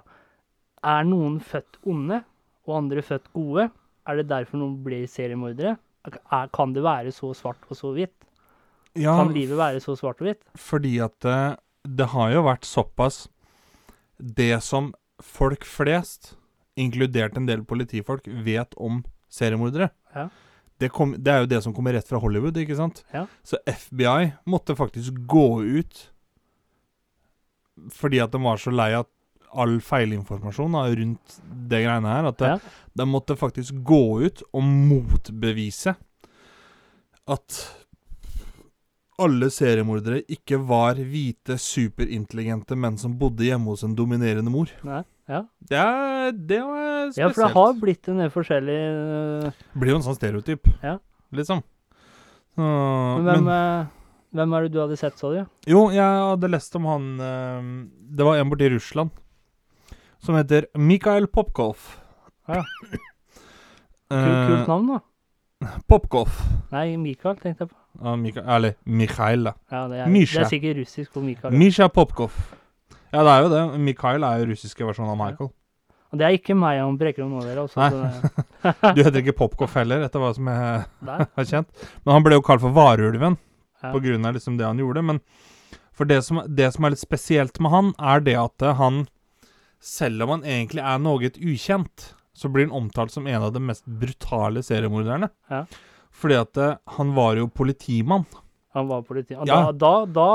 [0.88, 2.22] Er noen født onde,
[2.68, 3.68] og andre født gode?
[4.08, 5.76] Er det derfor noen blir seriemordere?
[6.08, 8.16] Er, kan det være så svart og så hvitt?
[8.96, 10.46] Ja, Kan livet være så svart og hvitt?
[10.58, 11.58] fordi at det,
[12.00, 13.28] det har jo vært såpass
[14.18, 16.36] Det som folk flest,
[16.78, 19.90] inkludert en del politifolk, vet om seriemordere.
[20.16, 20.28] Ja.
[20.80, 23.04] Det, kom, det er jo det som kommer rett fra Hollywood, ikke sant?
[23.14, 23.24] Ja.
[23.44, 26.04] Så FBI måtte faktisk gå ut
[27.94, 29.06] fordi at de var så lei av
[29.58, 31.36] all feilinformasjon da, rundt
[31.70, 32.26] det greiene her.
[32.32, 32.60] At det, Ja.
[33.00, 35.96] de måtte faktisk gå ut og motbevise
[37.28, 37.60] at
[39.20, 44.70] alle seriemordere ikke var hvite, superintelligente menn som bodde hjemme hos en dominerende mor.
[44.86, 45.04] Nei.
[45.28, 45.42] Ja.
[45.60, 47.18] Det, er, det var spesielt.
[47.20, 50.94] ja, for det har blitt en del forskjellige øh, blir jo en sånn stereotyp, Ja.
[51.36, 51.64] liksom.
[52.56, 53.90] Så, Men hvem, men,
[54.38, 55.42] hvem er det du hadde sett, sa du?
[55.70, 57.68] jo, jeg hadde lest om han eh,
[58.18, 59.12] Det var en borti Russland
[60.24, 61.78] som heter Mikhail Popkov.
[62.50, 62.64] Ja.
[62.64, 62.98] Eh,
[64.10, 65.70] Kult, kult navn, da.
[65.90, 66.32] Popkov.
[66.72, 67.78] Nei, Mikael, tenkte jeg på.
[68.04, 69.54] Ja, Mikael, eller Mikhail, da.
[69.74, 70.40] Ja, det er, Misha.
[70.40, 71.54] det er sikkert russisk for Mikael.
[71.58, 72.34] Misha Popkov.
[73.14, 73.62] Ja, det er jo det.
[73.88, 75.50] Mikhail er jo russiske versjonen av Michael.
[76.08, 77.66] Og det er ikke meg han brekker om nå, dere.
[77.66, 78.12] Også, Nei.
[78.64, 80.86] så Du heter ikke Popkov heller, etter hva som jeg
[81.42, 81.86] har kjent.
[82.06, 83.36] Men han ble jo kalt for Varulven
[83.84, 83.92] Ja.
[83.94, 85.04] på grunn av liksom det han gjorde.
[85.10, 85.20] Men
[85.98, 89.04] for det som, det som er litt spesielt med han, er det at han,
[89.82, 93.60] selv om han egentlig er noe ukjent, så blir han omtalt som en av de
[93.66, 95.30] mest brutale seriemorderne.
[95.50, 95.64] Ja.
[96.18, 98.26] Fordi at eh, han var jo politimann.
[98.78, 99.36] Han var politi.
[99.38, 99.72] Og Ja.
[99.72, 100.30] Da, da, da,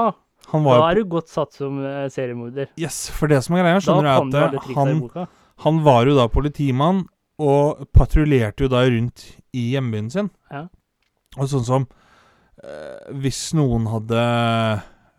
[0.53, 2.71] Han da var jo er du godt satt som eh, seriemorder.
[2.81, 4.79] Yes, for det som er greia, Da skjønner kan du du at eh, triksa i
[4.79, 5.27] han, boka.
[5.67, 7.03] han var jo da politimann,
[7.43, 9.25] og patruljerte jo da rundt
[9.57, 10.31] i hjembyen sin.
[10.53, 10.67] Ja.
[11.39, 11.87] Og sånn som
[12.63, 14.23] eh, Hvis noen hadde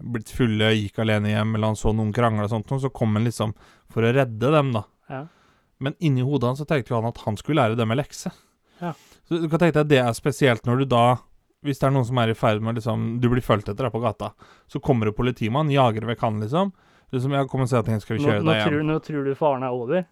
[0.04, 3.16] blitt fulle, gikk alene hjem, eller han så noen krangle og sånt, noe, så kom
[3.18, 3.54] han liksom
[3.92, 4.84] for å redde dem, da.
[5.12, 5.22] Ja.
[5.84, 8.32] Men inni hodet hans så tenkte jo han at han skulle lære dem en lekse.
[8.84, 8.94] Ja.
[9.28, 11.04] Så du kan tenke deg at det er spesielt når du da
[11.64, 13.94] Hvis det er noen som er i ferd med liksom Du blir fulgt etter der
[13.94, 14.34] på gata,
[14.68, 16.74] så kommer det politimann, jager vekk han, liksom.
[17.14, 18.68] Liksom, jeg kommer og sier at skal vi Nå, kjøre nå, deg hjem.
[18.68, 20.04] tror, nå tror du faren er over.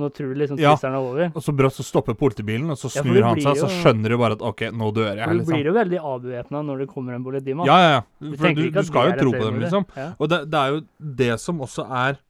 [0.00, 0.72] Nå tror du liksom Ja.
[0.72, 1.32] er over.
[1.36, 4.08] Og så brått så stopper politibilen, og så snur ja, han seg, seg, så skjønner
[4.08, 5.20] du bare at OK, nå dør jeg.
[5.20, 5.52] For du liksom.
[5.52, 7.68] blir jo veldig avvæpna når det kommer en politimann.
[7.68, 8.02] Ja, ja, ja.
[8.18, 9.86] Du For du, du, du skal jo tro på dem, liksom.
[9.96, 10.08] Ja.
[10.16, 10.80] Og det, det er jo
[11.20, 12.20] det som også er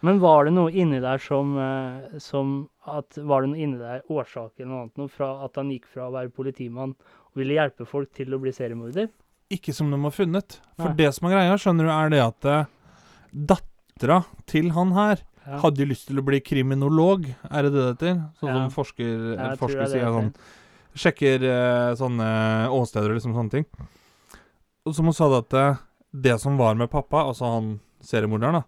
[0.04, 4.02] Men var det noe inni der som, eh, som at, Var det noe inni der
[4.12, 7.54] årsak eller noe annet noe fra at han gikk fra å være politimann og ville
[7.56, 9.08] hjelpe folk til å bli seriemorder?
[9.54, 10.60] Ikke som de har funnet.
[10.76, 10.96] For Nei.
[10.98, 12.66] det som er greia, skjønner du, er det at uh,
[13.98, 15.58] dattera til han her Ja.
[15.60, 18.30] hadde jo lyst til å bli kriminolog, er det det det heter?
[18.40, 18.70] Sånn Ja.
[18.70, 20.34] som forsker, Ja, forsker er sier sånn.
[20.96, 23.66] Sjekker uh, sånne åsteder og liksom sånne ting.
[24.86, 25.78] Og som hun sa det at uh,
[26.14, 28.64] det som var med pappa, altså han seriemorderen, da,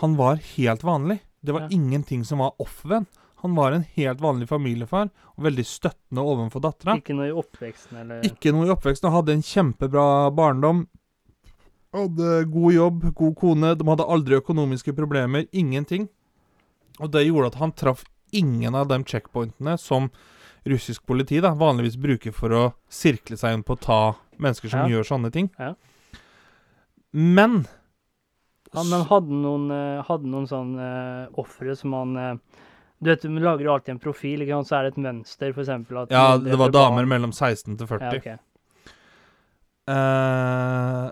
[0.00, 1.20] han var helt vanlig.
[1.44, 1.68] Det var Ja.
[1.70, 3.06] ingenting som var off ved han.
[3.42, 6.96] Han var en helt vanlig familiefar, og veldig støttende overfor dattera.
[7.00, 10.86] Ikke noe i oppveksten eller Ikke noe i oppveksten, og hadde en kjempebra barndom.
[11.92, 16.08] Hadde god jobb, god kone, de hadde aldri økonomiske problemer, ingenting.
[17.00, 20.08] Og det gjorde at han traff ingen av de checkpointene som
[20.64, 24.00] russisk politi da vanligvis bruker for å sirkle seg inn på å ta
[24.40, 24.96] mennesker som Ja.
[24.96, 25.50] gjør sånne ting.
[25.58, 25.74] Ja.
[27.12, 27.66] Men
[28.72, 32.36] Ja, men hadde han noen, eh, hadde noen sånne uh, ofre som han uh,
[33.02, 35.52] Du vet, vi lager jo alltid en profil, ikke sant, så er det et mønster,
[35.52, 37.08] eksempel Ja, det var damer barn.
[37.08, 38.00] mellom 16 til 40.
[38.00, 38.38] Ja, okay.
[39.88, 41.10] Eh,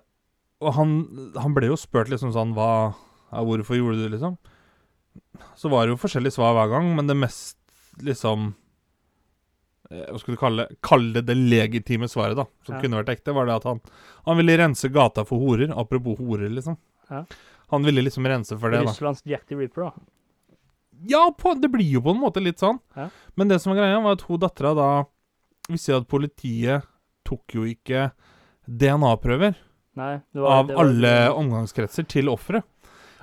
[0.61, 0.91] og han,
[1.41, 2.95] han ble jo spurt liksom sånn hva,
[3.31, 4.37] ja, Hvorfor gjorde du det, liksom?
[5.57, 7.57] Så var det jo forskjellige svar hver gang, men det mest
[8.05, 8.51] liksom
[9.91, 12.81] eh, Hva skal du kalle kalle det det legitime svaret, da, som Ja.
[12.83, 13.81] kunne vært ekte, var det at han
[14.27, 15.73] Han ville rense gata for horer.
[15.73, 16.77] Apropos horer, liksom.
[17.11, 17.25] Ja.
[17.71, 18.91] Han ville liksom rense for det, da.
[18.91, 19.93] Russlands Jack the Ripper, da.
[21.09, 22.79] Ja, på, det blir jo på en måte litt sånn.
[22.95, 23.09] Ja.
[23.35, 24.89] Men det som var greia, var at hun dattera da
[25.71, 26.83] Vi ser at politiet
[27.25, 28.11] tok jo ikke
[28.67, 29.55] DNA-prøver
[29.99, 32.67] Nei, det var, av det var, alle omgangskretser til offeret.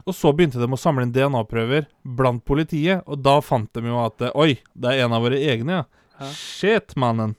[0.07, 3.97] Og så begynte de å samle inn DNA-prøver blant politiet, og da fant de jo
[3.99, 6.05] at Oi, det er en av våre egne, ja.
[6.17, 6.29] Hæ?
[6.33, 7.35] Shit, mannen.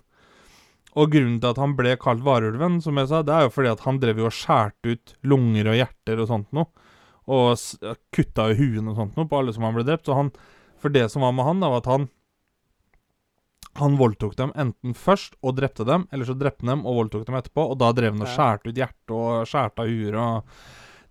[0.99, 3.73] Og grunnen til at han ble kalt Varulven, som jeg sa, det er jo fordi
[3.73, 6.69] at han drev jo og skjærte ut lunger og hjerter og sånt noe.
[7.29, 10.09] Og kutta i huene og sånt noe på alle som han ble drept.
[10.09, 10.31] Så han,
[10.81, 12.09] for det som var med han, da, var at han
[13.79, 17.27] han voldtok dem enten først og drepte dem, eller så drepte han dem og voldtok
[17.29, 17.67] dem etterpå.
[17.73, 20.57] Og da drev han og skjærte ut hjertet og skjærte av huer og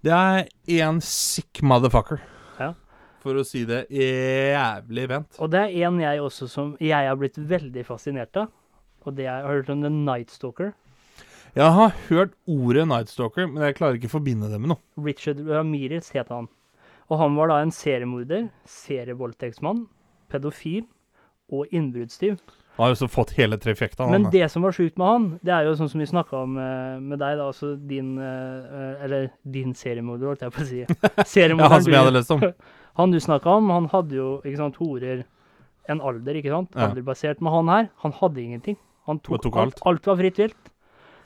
[0.03, 2.19] Det er en sick motherfucker.
[2.59, 2.73] Ja.
[3.23, 5.39] For å si det jævlig pent.
[5.41, 8.51] Og det er en jeg også som jeg har blitt veldig fascinert av.
[9.07, 10.75] Og det er, har du hørt om The Night Stalker?
[11.57, 14.83] Jeg har hørt ordet Night Stalker, men jeg klarer ikke å forbinde det med noe.
[15.01, 16.51] Richard Ramirez het han.
[17.07, 19.85] Og han var da en seriemorder, serievoldtektsmann,
[20.29, 20.83] pedofil
[21.51, 22.39] og innbruddstyv.
[22.77, 24.05] Han har jo så fått hele trefjekta.
[24.11, 26.57] Men det som var sjukt med han, det er jo sånn som vi snakka om
[26.61, 30.83] eh, med deg, da, altså din eh, Eller din seriemorder, holdt jeg på å si.
[30.85, 32.43] ja, han som jeg hadde lest om.
[32.97, 35.19] Han du snakka om, han hadde jo ikke sant, horer
[35.85, 36.71] en alder, ikke sant?
[36.81, 37.43] Alderbasert.
[37.45, 38.77] Men han her, han hadde ingenting.
[39.05, 39.75] Han tok, tok alt.
[39.77, 39.83] alt.
[39.91, 40.09] alt.
[40.09, 40.71] var fritt vilt.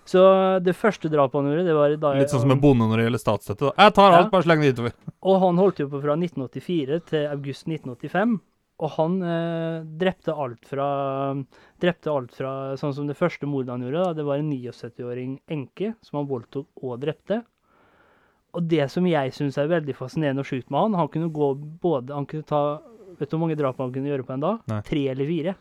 [0.04, 0.20] Så
[0.66, 3.06] det første drapet han gjorde, det var da Litt sånn som en bonde når det
[3.06, 3.70] gjelder statsstøtte.
[3.70, 3.86] da.
[3.86, 4.22] Jeg tar Ja.
[4.34, 4.94] bare sleng det utover.
[5.24, 8.40] Og han holdt jo på fra 1984 til august 1985.
[8.82, 10.86] Og han eh, drepte alt fra
[11.82, 15.36] Drepte alt fra Sånn som det første mordet han gjorde, da, det var en 79-åring
[15.54, 17.42] enke som han voldtok og drepte.
[18.58, 21.54] Og det som jeg syns er veldig fascinerende og sjukt med han, han kunne gå
[21.84, 22.82] både Han kunne ta
[23.20, 24.62] Vet du hvor mange drap han kunne gjøre på en dag?
[24.72, 24.80] Nei.
[24.88, 25.54] Tre eller fire.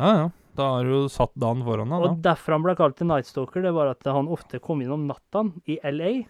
[0.00, 0.28] Ja, ja.
[0.58, 3.62] Da har du satt dagen foran deg, Og derfor han ble kalt til Night Stalker,
[3.62, 6.24] det var at han ofte kom inn om natta i LA,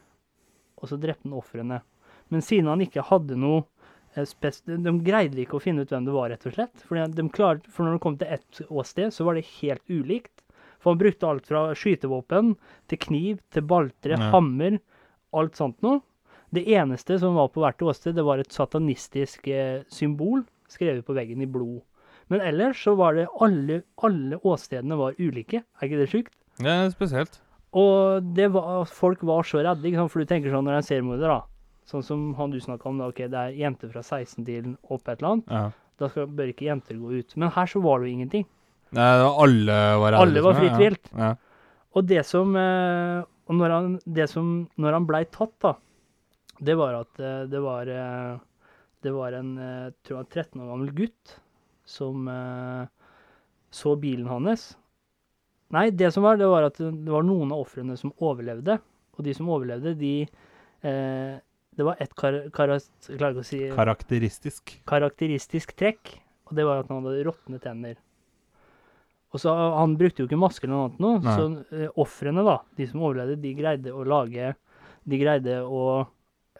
[0.76, 1.78] og så drepte han ofrene.
[2.28, 3.62] Men siden han ikke hadde noe
[4.18, 6.84] de, de greide ikke å finne ut hvem det var, rett og slett.
[6.88, 10.42] For, de klar, for når det kom til ett åsted, så var det helt ulikt.
[10.78, 12.52] For han brukte alt fra skytevåpen
[12.88, 14.30] til kniv til baltre, Ja.
[14.34, 14.78] hammer,
[15.34, 16.00] alt sånt noe.
[16.54, 21.14] Det eneste som var på hvert åsted, det var et satanistisk eh, symbol skrevet på
[21.16, 21.82] veggen i blod.
[22.28, 25.62] Men ellers så var det alle, alle åstedene var ulike.
[25.80, 26.34] Er ikke det sjukt?
[26.60, 27.38] Ja, Det er spesielt.
[27.76, 31.42] Og det var, folk var så redde, for du tenker sånn når en seriemorder, da.
[31.88, 35.08] Sånn som han du snakka om, da, ok, det er jenter fra 16 til opp
[35.08, 35.52] et eller annet.
[35.52, 35.64] Ja.
[35.98, 37.36] Da skal, bør ikke jenter gå ut.
[37.40, 38.44] Men her så var det jo ingenting.
[38.96, 40.20] Nei, alle var redde.
[40.22, 41.10] Alle var liksom, fritt vilt.
[41.16, 41.30] Ja.
[41.96, 45.72] Og det som eh, Og når han, det som, når han blei tatt, da,
[46.64, 48.36] det var at eh, det var eh,
[49.04, 49.50] Det var en
[50.04, 51.36] tror jeg, 13 år gammel gutt
[51.88, 52.26] som
[53.70, 54.72] så bilen hans.
[55.72, 58.78] Nei, det som var, det var at det var noen av ofrene som overlevde.
[59.16, 61.38] Og de som overlevde, de eh,
[61.78, 62.34] Det var ett kar,
[62.74, 64.72] å si Karakteristisk.
[64.88, 66.16] karakteristisk trekk,
[66.50, 67.96] og det var at han hadde råtne tenner.
[69.32, 71.34] Og så Han brukte jo ikke maske eller noe annet, nå, Nei.
[71.36, 74.54] så eh, ofrene, da, de som overlevde, de greide å lage
[75.08, 75.82] De greide å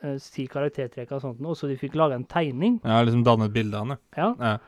[0.02, 2.78] eh, si karaktertrekk og sånt, noe, så de fikk laga en tegning.
[2.84, 4.34] Ja, liksom dannet bilde av han, Ja.
[4.38, 4.58] ja.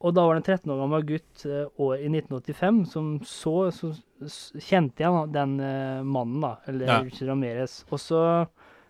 [0.00, 3.54] Og da var det en 13 år gammel gutt eh, år i 1985 som så,
[3.74, 3.90] så
[4.56, 7.26] kjente igjen den eh, mannen, da, eller Ja.
[7.28, 7.82] Ramirez.
[7.92, 8.22] Og så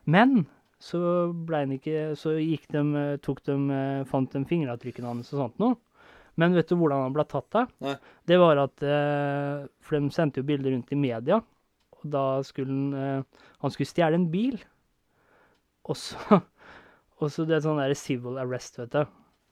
[0.06, 0.46] Men
[0.80, 1.00] så
[1.46, 5.42] ble han ikke Så gikk de, eh, tok de, eh, fant de fingeravtrykkene hans og
[5.44, 5.76] sånt noe.
[6.40, 7.58] Men vet du hvordan han ble tatt?
[7.84, 7.96] Nei.
[8.26, 11.40] Det var at eh, For de sendte jo bilder rundt i media,
[12.00, 13.26] og da skulle han
[13.60, 14.56] Han skulle stjele en bil.
[15.84, 16.40] Og så
[17.20, 19.02] Og så det er sånn der civil arrest, vet du.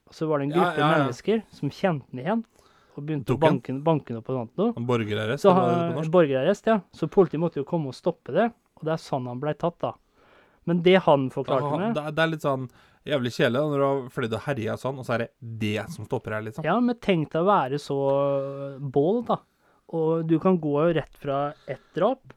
[0.09, 1.03] Og så var det en gruppe ja, ja.
[1.03, 2.45] mennesker som kjente han igjen,
[2.97, 4.85] og begynte å banke, han opp og sånt noe.
[4.89, 5.53] Borgerarrest, Så
[6.09, 6.79] borgerarrest, ja.
[6.97, 8.47] Så politiet måtte jo komme og stoppe det,
[8.81, 9.93] og det er sånn han ble tatt, da.
[10.69, 12.69] Men det han forklarte meg Det, det er litt sånn
[13.09, 15.29] jævlig kjedelig når du har flydd og herja sånn, og så er det
[15.63, 16.67] det som stopper her, liksom.
[16.67, 17.97] Ja, men tenk deg å være så
[18.93, 19.39] bål, da.
[19.97, 22.35] Og du kan gå rett fra ett drap,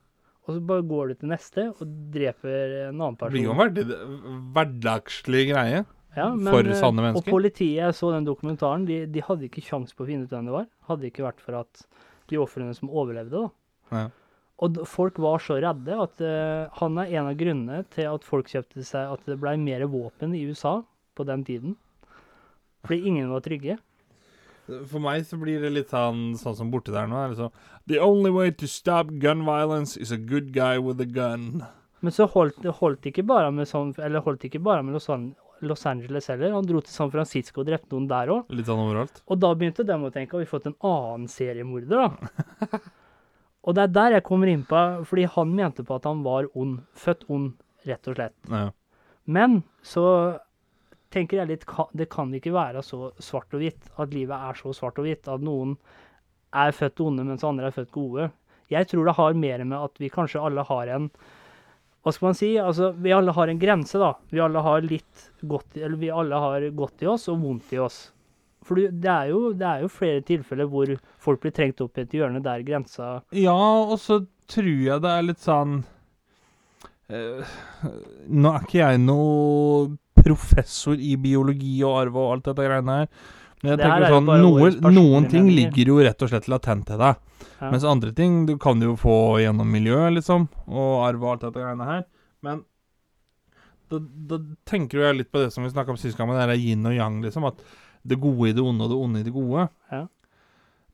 [0.47, 1.81] og så bare går du til neste og
[2.13, 3.33] dreper en annen person.
[3.33, 5.81] Det blir jo en hverdag- hverdagslig greie.
[6.15, 7.23] Ja, for sanne mennesker.
[7.23, 10.33] Og politiet, jeg så den dokumentaren, de, de hadde ikke kjangs på å finne ut
[10.33, 10.65] hvem det var.
[10.89, 11.85] Hadde ikke vært for at
[12.31, 13.51] de ofrene som overlevde, da.
[13.95, 14.07] Ja.
[14.61, 18.51] Og folk var så redde at uh, han er en av grunnene til at folk
[18.51, 20.81] kjøpte seg At det blei mer våpen i USA
[21.17, 21.77] på den tiden.
[22.85, 23.79] Fordi ingen var trygge.
[24.69, 27.25] For meg så blir det litt sånn, sånn som borti der nå.
[27.33, 27.51] Liksom.
[27.89, 31.65] The only way to stop gun violence is a good guy with a gun.
[32.01, 35.33] Men så holdt det ikke bare med sånn Eller holdt ikke bare med Los, An
[35.61, 36.55] Los Angeles heller.
[36.55, 38.49] Han dro til San Francisco og drepte noen der òg.
[38.53, 39.21] Litt sånn overalt.
[39.27, 42.81] Og da begynte de å tenke at vi fått en annen seriemorder, da.
[43.61, 46.47] og det er der jeg kommer inn på, fordi han mente på at han var
[46.57, 46.79] ond.
[46.97, 47.51] Født ond,
[47.85, 48.37] rett og slett.
[48.49, 48.69] Ja.
[49.29, 50.05] Men så
[51.13, 51.65] tenker jeg litt
[51.97, 53.91] Det kan ikke være så svart og hvitt.
[54.01, 55.29] At livet er så svart og hvitt.
[55.29, 55.75] At noen
[56.51, 58.31] er født onde, mens andre er født gode.
[58.71, 61.11] Jeg tror det har mer med at vi kanskje alle har en
[62.01, 62.55] Hva skal man si?
[62.57, 64.15] Altså, vi alle har en grense, da.
[64.31, 67.81] Vi alle har litt godt Eller vi alle har godt i oss og vondt i
[67.83, 68.07] oss.
[68.65, 72.03] For det er jo, det er jo flere tilfeller hvor folk blir trengt opp i
[72.05, 74.19] et hjørne der grensa Ja, og så
[74.51, 75.79] tror jeg det er litt sånn
[77.09, 77.55] eh,
[78.29, 83.07] Nå er ikke jeg noe professor i biologi og arv og alt dette greiene her.
[83.61, 86.85] Men jeg Det tenker er sånn, noe, noen ting ligger jo rett og slett latent
[86.89, 87.19] til deg.
[87.61, 87.69] Ja.
[87.71, 90.45] Mens andre ting du kan jo få gjennom miljøet, liksom.
[90.69, 92.05] Og arv og alt dette greiene her.
[92.45, 92.63] Men
[93.91, 93.99] da,
[94.31, 94.39] da
[94.69, 96.85] tenker jo jeg litt på det som vi snakka om sist gang, med det yin
[96.85, 97.49] og yang, liksom.
[97.49, 97.61] At
[98.07, 99.67] det gode i det onde og det onde i det gode.
[99.91, 100.05] Ja.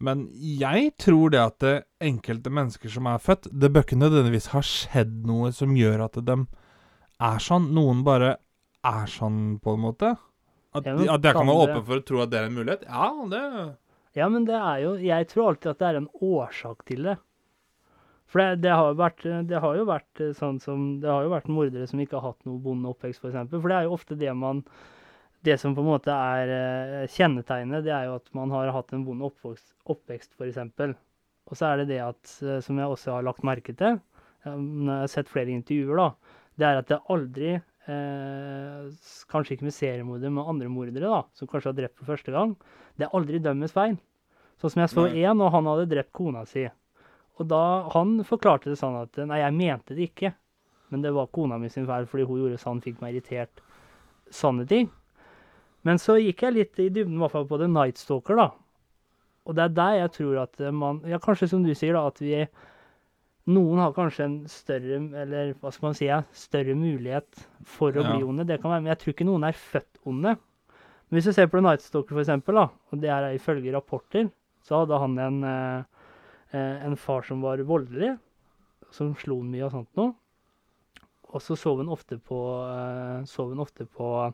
[0.04, 4.52] Men jeg tror det at det enkelte mennesker som er født Det bør ikke nødvendigvis
[4.54, 6.36] ha skjedd noe som gjør at de
[7.18, 7.72] er sånn.
[7.74, 8.36] Noen bare
[8.86, 10.14] er sånn, på en måte?
[10.76, 12.58] At, Ja, men at jeg kan være åpen for å tro at det er en
[12.60, 12.86] mulighet?
[12.86, 13.44] Ja, det
[14.18, 17.18] Ja, men det er jo Jeg tror alltid at det er en årsak til det.
[18.28, 21.32] For det, det, har vært, det har jo vært eh, sånn som Det har jo
[21.32, 23.24] vært mordere som ikke har hatt noe bonde oppvekst, f.eks.
[23.24, 23.62] For, eksempel.
[23.64, 24.66] for det er jo ofte det man
[25.48, 28.92] Det som på en måte er eh, kjennetegnet, det er jo at man har hatt
[28.96, 30.60] en vond oppvokst, oppvekst, f.eks.
[31.48, 34.02] Og så er det det at, eh, som jeg også har lagt merke til,
[34.44, 38.90] eh, når jeg har sett flere intervjuer, da, det er at det aldri eh,
[39.32, 42.58] Kanskje ikke med seriemordere, men andre mordere, da, som kanskje har drept for første gang.
[43.00, 43.96] Det er aldri dømmes feil.
[44.60, 46.66] Sånn som jeg så én, og han hadde drept kona si.
[47.38, 50.34] Og da Han forklarte det sånn at Nei, jeg mente det ikke.
[50.90, 53.62] Men det var kona mi sin feil fordi hun gjorde sånn, fikk meg irritert.
[54.34, 54.90] Sånne ting.
[55.88, 58.50] Men så gikk jeg litt i dybden, i hvert fall på The Night Stalker, da.
[59.48, 62.20] Og det er der jeg tror at man Ja, kanskje som du sier, da, at
[62.20, 62.42] vi
[63.48, 68.10] Noen har kanskje en større, eller hva skal man si, større mulighet for å Ja.
[68.18, 68.44] bli onde.
[68.46, 70.34] Det kan være, men jeg tror ikke noen er født onde.
[70.36, 73.72] Men hvis du ser på The Night Stalker, for eksempel, da, og det er ifølge
[73.72, 74.28] rapporter,
[74.68, 75.84] så hadde han en, eh,
[76.52, 78.18] eh, en far som var voldelig,
[78.92, 80.14] som slo mye og sånt noe.
[81.32, 84.34] Og så sov hun ofte på, eh, sov hun ofte på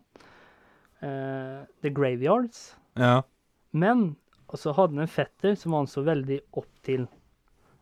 [1.03, 2.73] eh, The Graveyards.
[2.99, 3.21] Ja.
[3.71, 4.15] Men
[4.53, 7.07] så hadde han en fetter som han så veldig opp til.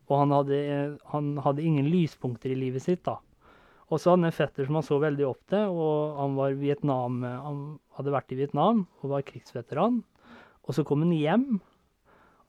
[0.07, 3.17] Og han hadde, eh, han hadde ingen lyspunkter i livet sitt, da.
[3.91, 6.55] Og så hadde han en fetter som han så veldig opp til, og han var
[6.59, 7.59] Vietnam, eh, han
[7.97, 10.01] hadde vært i Vietnam og var krigsveteran.
[10.61, 11.59] Og så kom han hjem,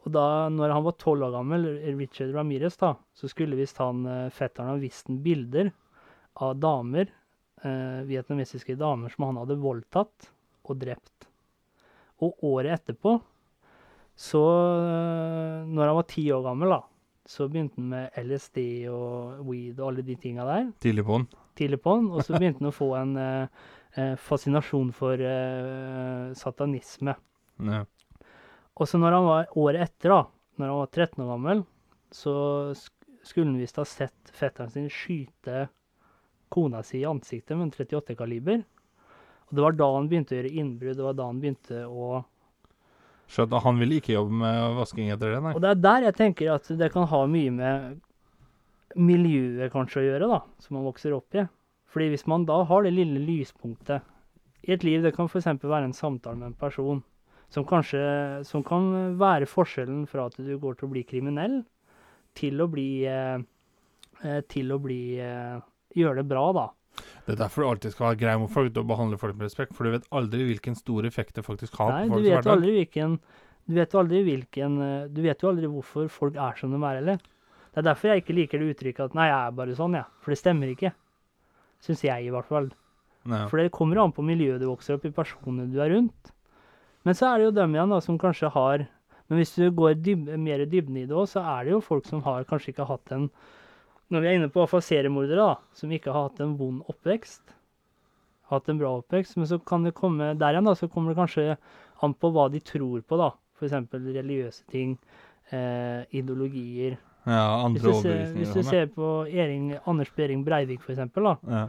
[0.02, 1.66] og da når han var tolv år gammel,
[1.98, 4.02] Richard Ramirez, da, så skulle visst han,
[4.34, 5.70] fetteren ha vist ham bilder
[6.42, 7.10] av damer,
[7.62, 10.30] eh, vietnamesiske damer som han hadde voldtatt
[10.70, 11.28] og drept.
[12.22, 13.16] Og året etterpå,
[14.14, 14.42] så
[15.66, 16.82] Når han var ti år gammel, da,
[17.26, 18.58] så begynte han med LSD
[18.92, 21.26] og weed og alle de tinga der Tidlig på den.
[21.56, 23.46] tidlig på han, og så begynte han å få en eh,
[23.96, 27.14] eh, fascinasjon for eh, satanisme.
[27.62, 27.84] Ja.
[28.76, 30.22] Og så når han var året etter, da,
[30.58, 31.64] når han var 13 år gammel,
[32.12, 32.34] så
[33.24, 35.68] skulle han visst ha sett fetteren sin skyte
[36.52, 38.64] kona si i ansiktet med en 38-kaliber.
[39.52, 42.22] Og det var da han begynte å gjøre innbrudd, det var da han begynte å
[43.32, 45.52] Skjønte han ville ikke jobbe med vasking etter det, nei.
[45.56, 48.00] Og det er der jeg tenker at det kan ha mye med
[48.98, 51.46] miljøet kanskje å gjøre, da, som man vokser opp i.
[51.92, 54.04] Fordi hvis man da har det lille lyspunktet
[54.68, 55.48] i et liv, det kan f.eks.
[55.62, 57.00] være en samtale med en person
[57.52, 58.02] som kanskje
[58.48, 61.62] som kan være forskjellen fra at du går til å bli kriminell,
[62.36, 63.40] til å bli eh,
[64.52, 65.58] til å bli eh,
[65.96, 66.68] gjøre det bra, da.
[67.26, 69.74] Det er derfor du alltid skal være grei mot folk og behandle folk med respekt,
[69.76, 72.52] for du vet aldri hvilken stor effekt det faktisk har Nei, på du folks hverdag.
[72.56, 73.18] aldri hvilken
[73.70, 76.80] Du vet jo aldri hvilken eh, Du vet jo aldri hvorfor folk er som de
[76.82, 77.22] er, eller?
[77.72, 80.04] Det er derfor jeg ikke liker det uttrykket at 'nei, jeg er bare sånn', jeg.
[80.04, 80.20] Ja.
[80.20, 80.92] For det stemmer ikke.
[81.80, 82.68] Syns jeg, i hvert fall.
[83.24, 83.46] Nei.
[83.48, 86.32] For det kommer an på miljøet du vokser opp i, personene du er rundt.
[87.06, 88.88] Men så er det jo dem igjen da, som kanskje har
[89.30, 91.80] Men hvis du går dyb mer i dybden i det òg, så er det jo
[91.80, 93.30] folk som har kanskje ikke hatt en
[94.12, 97.54] Når vi er inne på i seriemordere, da, som ikke har hatt en vond oppvekst.
[98.52, 99.38] Hatt en bra oppvekst.
[99.40, 101.56] Men så kan det komme der igjen, da, så kommer det kanskje
[102.04, 103.30] an på hva de tror på, da.
[103.56, 103.76] F.eks.
[103.94, 104.96] religiøse ting,
[105.50, 106.98] eh, ideologier.
[107.24, 108.36] ja, andre overbevisninger.
[108.36, 111.36] hvis du ser på Ering, Anders Behring Breivik, f.eks., da.
[111.48, 111.68] Ja.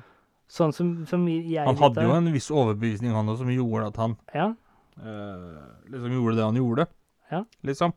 [0.50, 3.96] Sånn som, som jeg Han hadde jo en viss overbevisning, han òg, som gjorde at
[4.02, 4.54] han Ja.
[5.00, 6.88] eh, liksom gjorde det han gjorde.
[7.32, 7.46] Ja.
[7.64, 7.94] Liksom.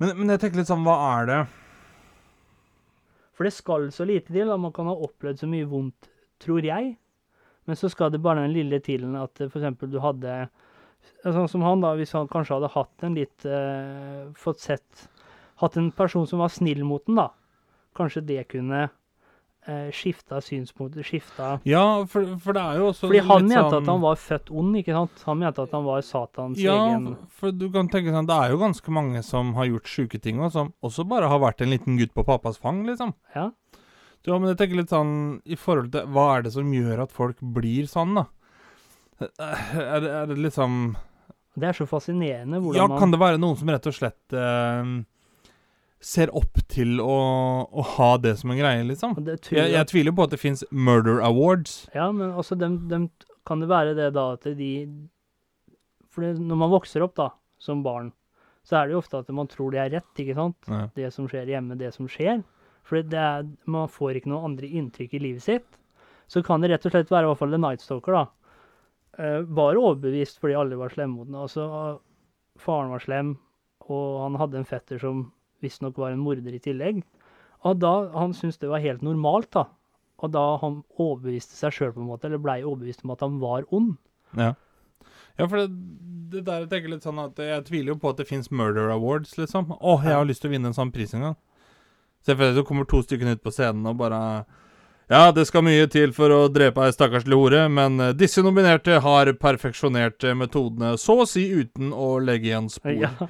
[0.00, 1.38] Men, men jeg tenker litt sånn, hva er det
[3.34, 6.10] For det skal så lite til at man kan ha opplevd så mye vondt,
[6.42, 6.94] tror jeg.
[7.64, 9.74] Men så skal det bare den lille tilen at f.eks.
[9.90, 10.44] du hadde
[11.20, 15.02] Sånn som han, da, hvis han kanskje hadde hatt en litt eh, Fått sett
[15.60, 17.28] Hatt en person som var snill mot den, da.
[17.96, 18.86] Kanskje det kunne
[19.66, 23.76] eh, skifta synspunkter, skifta Ja, for, for det er jo også Fordi han mente sånn,
[23.82, 25.24] at han var født ond, ikke sant?
[25.28, 28.54] Han mente at han var Satans Ja, egen for du kan tenke sånn Det er
[28.54, 31.72] jo ganske mange som har gjort sjuke ting, og som også bare har vært en
[31.74, 33.14] liten gutt på pappas fang, liksom.
[33.36, 33.50] Ja.
[34.24, 37.04] Du, Ja, men jeg tenker litt sånn i forhold til Hva er det som gjør
[37.04, 38.28] at folk blir sånn, da?
[39.20, 40.96] Er det, er det liksom
[41.54, 44.34] Det er så fascinerende hvordan man Ja, kan det være noen som rett og slett
[44.34, 44.94] eh,
[46.04, 47.14] ser opp til å,
[47.64, 49.16] å ha det som en greie, liksom?
[49.24, 51.84] Jeg, jeg tviler på at det fins murder awards.
[51.96, 53.08] Ja, men altså, dem, dem,
[53.48, 54.70] kan det være det da at de
[56.12, 57.30] For når man vokser opp da,
[57.60, 58.12] som barn,
[58.64, 60.68] så er det jo ofte at man tror det er rett, ikke sant?
[60.68, 60.84] Ja.
[60.96, 62.42] Det som skjer hjemme, det som skjer.
[62.84, 63.00] For
[63.70, 65.80] man får ikke noen andre inntrykk i livet sitt.
[66.28, 68.24] Så kan det rett og slett være i hvert fall The Night Stalker, da.
[69.14, 71.36] Uh, var overbevist fordi alle var slemme mot den.
[71.38, 71.64] Altså,
[72.60, 73.34] faren var slem,
[73.84, 75.26] og han hadde en fetter som
[75.64, 77.02] visstnok var en morder i tillegg.
[77.64, 79.66] Og da, han syntes det var helt normalt, da.
[80.22, 83.40] Og da han overbeviste seg sjøl, på en måte, eller blei overbevist om at han
[83.42, 83.96] var ond.
[84.38, 84.52] Ja.
[85.34, 85.70] Ja, for det,
[86.30, 88.92] det der jeg tenker litt sånn at jeg tviler jo på at det fins murder
[88.94, 89.72] awards, liksom.
[89.74, 91.40] Å, jeg har lyst til å vinne en sånn pris en gang.
[92.24, 94.20] Se for deg så kommer to stykker ut på scenen og bare
[95.12, 99.02] Ja, det skal mye til for å drepe ei stakkarslig hore, men eh, disse nominerte
[99.04, 102.94] har perfeksjonert eh, metodene så å si uten å legge igjen spor.
[103.02, 103.28] Ja.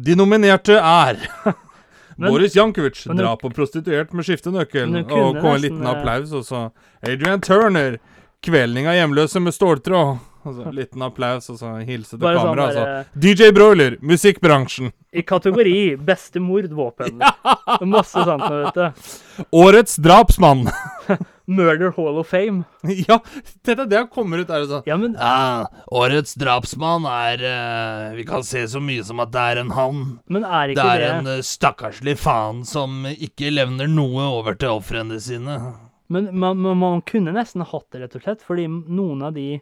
[0.00, 1.18] De nominerte er
[2.20, 4.90] Men- Boris Jankovic, men drap på prostituert med skiftenøkkel.
[5.08, 6.66] Og kom en liten applaus, og så
[7.02, 7.96] Adrian Turner,
[8.44, 10.18] kvelning av hjemløse med ståltråd.
[10.40, 12.68] Og så liten applaus, og så hilse til Bare sånn kamera.
[12.72, 13.20] der, altså.
[13.20, 14.92] DJ Broiler, musikkbransjen.
[15.12, 15.74] I kategori
[16.06, 17.20] beste mordvåpen.
[17.94, 19.44] Masse sånt, nå, vet du.
[19.60, 20.64] Årets drapsmann.
[21.50, 22.62] Murder Hall of Fame.
[23.08, 23.18] ja,
[23.66, 24.84] dette det kommer ut er det sånn.
[24.86, 29.46] Ja, men Ja, årets drapsmann er uh, Vi kan se så mye som at det
[29.52, 30.04] er en han.
[30.30, 34.78] Men er Det er det, en uh, stakkarslig faen som ikke levner noe over til
[34.78, 35.58] ofrene sine.
[36.10, 38.46] Men man, man, man kunne nesten hatt det, rett og slett.
[38.46, 39.60] Fordi noen av de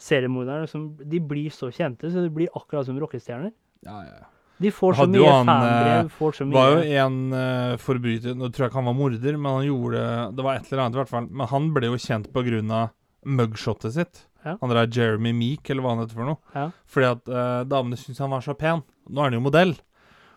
[0.00, 3.52] seriemorderne som De blir så kjente, så de blir akkurat som rockestjerner.
[3.86, 4.28] Ja, ja, ja.
[4.60, 8.34] De får så mye han, fanbrev, eh, får så Det var jo en uh, forbryter
[8.36, 10.02] Nå tror jeg ikke han var morder, men han gjorde
[10.36, 11.28] Det var et eller annet, i hvert fall.
[11.30, 12.90] Men han ble jo kjent på grunn av
[13.24, 14.20] mugshotet sitt.
[14.44, 14.56] Ja.
[14.60, 16.40] Han der Jeremy Meek, eller hva han heter for noe.
[16.56, 16.66] Ja.
[16.88, 18.84] Fordi at uh, damene syntes han var så pen.
[19.08, 19.74] Nå er han jo modell.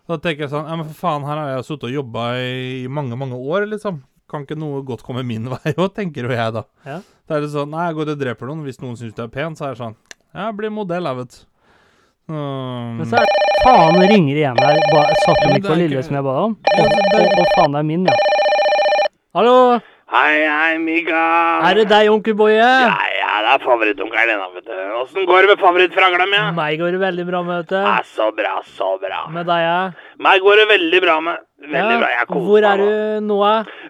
[0.07, 2.87] Da tenker jeg sånn Ja, men for faen, her har jeg sittet og jobba i
[2.91, 4.01] mange, mange år, liksom.
[4.33, 6.63] Kan ikke noe godt komme min vei òg, tenker jo jeg da.
[6.89, 6.99] Ja.
[7.29, 8.63] Da er det sånn Nei, jeg går og dreper noen.
[8.65, 9.93] Hvis noen syns du er pen, så er det sånn
[10.33, 11.35] Ja, jeg blir modell, jeg, vet.
[12.31, 14.79] Um, Men så er det Faen, ringer igjen her.
[14.91, 16.55] Ba, satt Ja, ikke på lille ikke- som jeg ba om?
[16.57, 18.15] Og, faen, det er min, ja.
[19.37, 19.53] Hallo?
[20.13, 21.21] Hei, hei, Mika.
[21.69, 22.57] Er det deg, onkel Boje?
[22.59, 22.89] Ja,
[23.21, 24.75] ja, det er favorittonkelen din, vet du.
[25.01, 26.37] Åssen går det med favorittfragla mi?
[26.39, 26.51] Ja?
[26.55, 27.79] Meg går det veldig bra med, vet du.
[27.83, 29.19] Ja, så bra, så bra.
[29.35, 29.79] Med deg, ja.
[30.23, 31.41] Meg går det veldig bra med.
[31.63, 32.09] Veldig bra.
[32.13, 33.39] Jeg koser Hvor er du nå?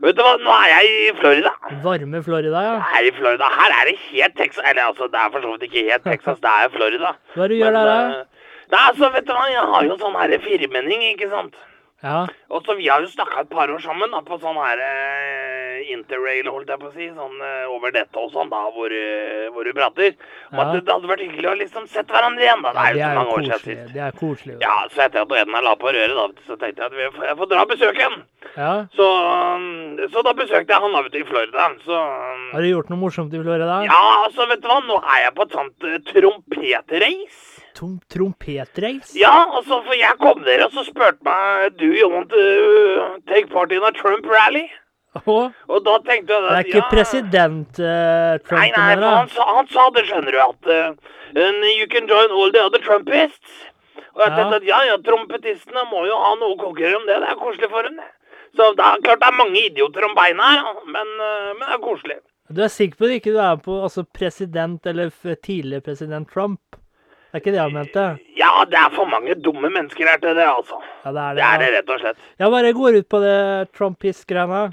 [0.08, 1.52] Vet du hva, nå er jeg i Florida.
[1.86, 2.74] Varme Florida, ja.
[2.82, 3.50] Jeg er i Florida.
[3.60, 4.66] Her er det helt Texas.
[4.72, 7.14] Eller altså, det er for så vidt ikke helt Texas, det er Florida.
[7.38, 8.00] Hva er det du gjør der, da?
[8.24, 11.58] eh, Nei, altså, vet du hva, jeg har jo sånn herre firmenning, ikke sant.
[12.04, 12.26] Ja.
[12.52, 15.92] Og så vi har jo snakka et par år sammen da, på sånn her eh,
[15.94, 17.08] interrail, holdt jeg på å si.
[17.16, 20.18] Sånn eh, over dette og sånn, da, hvor, eh, hvor du prater.
[20.52, 20.66] Om Ja.
[20.68, 22.74] at det hadde vært hyggelig å liksom sett hverandre igjen, da.
[22.76, 23.78] Det er jo så mange år siden koselig.
[23.80, 23.94] sist.
[23.96, 24.58] Det er koselig.
[24.62, 27.26] Ja, så etter at Edna la på røret, da, så tenkte jeg at vi får,
[27.32, 28.20] jeg får dra og besøke ham.
[28.58, 28.74] Ja.
[28.94, 29.08] Så,
[29.56, 31.70] um, så da besøkte jeg han da, vet du, i Florida.
[31.88, 33.80] Så um, Har du gjort noe morsomt i Florida?
[33.88, 37.53] Ja, altså, vet du hva, nå er jeg på et sånt uh, trompetrace.
[37.78, 39.14] Trom Trompetreis?
[39.18, 42.46] Ja, altså, for jeg kom der og så spurte meg Do you want to
[43.32, 44.68] take part in a Trump rally?
[45.14, 49.60] Og da tenkte jeg det er ikke ja, president uh, Trump Nei, nei, for han
[49.60, 53.54] han sa det, skjønner du, at uh, you can join all the other Trumpists.
[54.16, 54.36] Og jeg Ja.
[54.38, 57.20] tenkte at ja, ja, trompetistene må jo ha noe å konkurrere om det.
[57.22, 58.10] Det er koselig for dem, det.
[58.58, 61.76] Så det er klart det er mange idioter om beina her, men, uh, men det
[61.78, 62.20] er koselig.
[62.54, 65.14] Du er sikker på at du ikke er på altså, president eller
[65.46, 66.60] tidligere president Trump?
[67.34, 68.02] Det er ikke det jeg mente?
[68.38, 70.78] Ja, det er for mange dumme mennesker her til det, altså.
[71.02, 71.40] Ja, det er det.
[71.40, 72.20] Det er det, rett og slett.
[72.38, 73.38] Ja, bare går ut på det
[73.74, 74.68] Trumpist-greiene.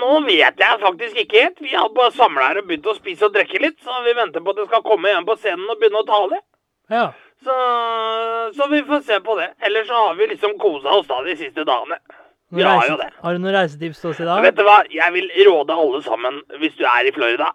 [0.00, 1.60] Nå vet jeg faktisk ikke helt.
[1.60, 4.40] Vi har bare samla her og begynt å spise og drikke litt, så vi venter
[4.40, 6.40] på at det skal komme igjen på scenen og begynne å tale.
[6.92, 7.04] Ja.
[7.44, 7.54] Så,
[8.56, 9.50] så vi får se på det.
[9.68, 12.00] Ellers så har vi liksom kosa oss da de siste dagene.
[12.54, 13.10] Vi Vi har jo det.
[13.20, 14.40] Har du noen reisetips til oss i dag?
[14.44, 14.80] Vet du hva?
[14.92, 17.52] Jeg vil råde alle sammen, hvis du er i Florida,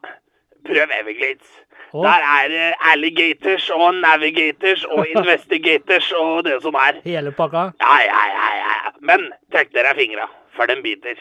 [0.67, 1.57] prøv Everglades.
[1.93, 6.99] Å, Der er det alligators og navigators og investigators og det som er.
[7.05, 7.71] hele pakka?
[7.81, 8.91] Ja, ja, ja, ja.
[9.01, 10.27] Men trekk dere fingra,
[10.57, 11.17] for den biter.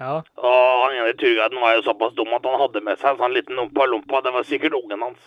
[0.00, 0.20] Ja.
[0.38, 3.34] Og han ene turguiden var jo såpass dum at han hadde med seg en sånn
[3.36, 4.22] liten ompa-lompa.
[4.24, 5.18] Det var sikkert ungen hans.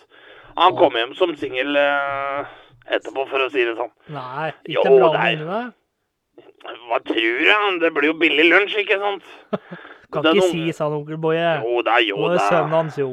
[0.58, 2.48] Han kom hjem som singel uh,
[2.88, 3.91] etterpå, for å si det sånn.
[4.16, 5.74] Nei, Jo, ikke bra det er- med ungene.
[6.89, 7.80] Hva tror du?
[7.84, 9.28] Det blir jo billig lunsj, ikke sant?
[10.14, 11.43] Kan Den ikke si, sa onkel Boje.
[11.64, 13.10] Jo da, jo Og er sønnen hans, jo.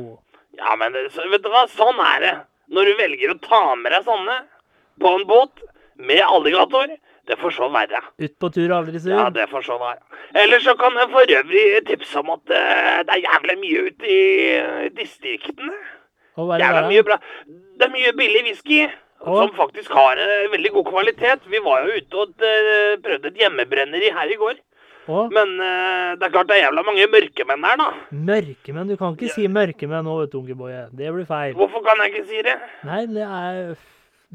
[0.63, 1.67] Ja, men det, vet du hva?
[1.71, 2.35] Sånn er det.
[2.73, 4.37] Når du velger å ta med deg sånne
[5.03, 5.65] på en båt
[5.99, 6.93] med alligator,
[7.29, 8.01] det får så være.
[8.23, 9.13] Ut på tur, aldri sur.
[9.15, 10.01] Ja, det får så være.
[10.43, 14.11] Ellers så kan jeg for øvrig tipse om at eh, det er jævlig mye ute
[14.17, 15.77] i distriktene.
[16.41, 17.19] Og er Jævla mye bra.
[17.47, 18.83] Det er mye billig whisky.
[19.23, 19.37] Å.
[19.39, 21.47] Som faktisk har eh, veldig god kvalitet.
[21.53, 24.59] Vi var jo ute og eh, prøvde et hjemmebrenneri her i går.
[25.11, 27.89] Å, Men uh, det er klart det er jævla mange mørkemenn her, da.
[28.29, 28.93] mørkemenn.
[28.93, 30.85] Du kan ikke si mørkemenn nå, vet du, ungeboye.
[30.95, 31.57] Det blir feil.
[31.59, 32.55] Hvorfor kan jeg ikke si det?
[32.87, 33.73] Nei, det er,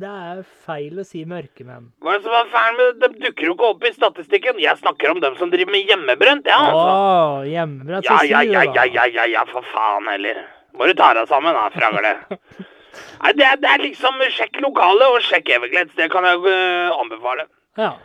[0.03, 1.88] det er feil å si mørkemenn.
[2.03, 4.59] Hva er det som er feil med De dukker jo ikke opp i statistikken.
[4.61, 6.89] Jeg snakker om dem som driver med hjemmebrent, ja, altså.
[6.91, 8.11] Åh, hjemmebrent.
[8.11, 10.43] Ja, ja, ja, ja, ja, ja, ja, for faen heller.
[10.78, 12.18] Må du ta deg sammen, da, fragle.
[13.22, 15.95] Nei, det er, det er liksom Sjekk lokalet og sjekk Everglades.
[15.97, 17.47] Det kan jeg uh, anbefale.
[17.80, 17.95] Ja.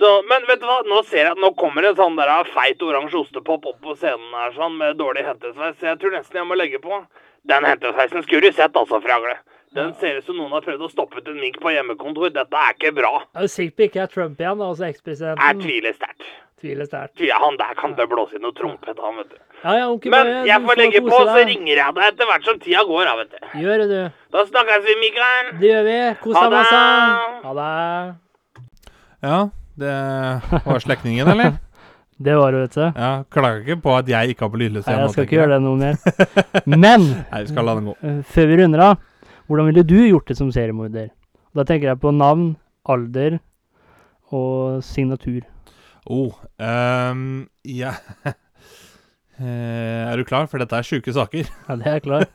[0.00, 2.80] Så, men vet du hva, nå ser jeg at nå kommer en sånn der feit
[2.82, 5.76] oransje ostepop opp på scenen her sånn med dårlig hentesveis.
[5.84, 7.02] Jeg tror nesten jeg må legge på.
[7.48, 9.36] Den hentesveisen skulle du sett, altså, Fragle.
[9.72, 12.32] Den ser ut som noen har prøvd å stoppe ut en mink på hjemmekontor.
[12.32, 13.12] Dette er ikke bra.
[13.32, 15.62] Jeg er du sikker på ikke er Trump igjen, da, altså Jeg ekspresidenten.
[15.64, 16.26] tviler sterkt.
[16.62, 17.22] Tviler sterkt.
[17.24, 19.38] Ja, Han der kan det blåse i noe trompet, han, vet du.
[19.62, 22.60] Ja, ja, onkel Men jeg får legge på, så ringer jeg deg etter hvert som
[22.60, 23.48] tida går, da, vet du.
[23.62, 24.20] Gjør det, du.
[24.36, 25.50] Da snakkes vi, Mikael.
[25.62, 25.98] Det gjør vi.
[26.22, 26.84] Kos deg masse.
[26.84, 27.42] det.
[27.48, 28.62] Ha det.
[29.22, 29.40] Ja,
[29.78, 29.92] det
[30.66, 31.58] var slektningen, eller?
[32.22, 32.82] Det var det, vet du.
[33.00, 35.56] Ja, Klager ikke på at jeg ikke har på lydløs Nei, jeg skal ikke gjøre
[35.56, 35.96] det noe mer.
[36.70, 37.94] Men Nei, vi skal la den gå.
[38.06, 39.00] eh, før vi runder av,
[39.48, 41.08] hvordan ville du gjort det som seriemorder?
[41.56, 42.52] Da tenker jeg på navn,
[42.86, 43.40] alder
[44.30, 45.40] og signatur.
[46.06, 47.96] Oh, um, ja
[49.42, 50.46] Eh, Er du klar?
[50.46, 51.48] For dette er sjuke saker.
[51.66, 52.26] Ja, det er jeg klar.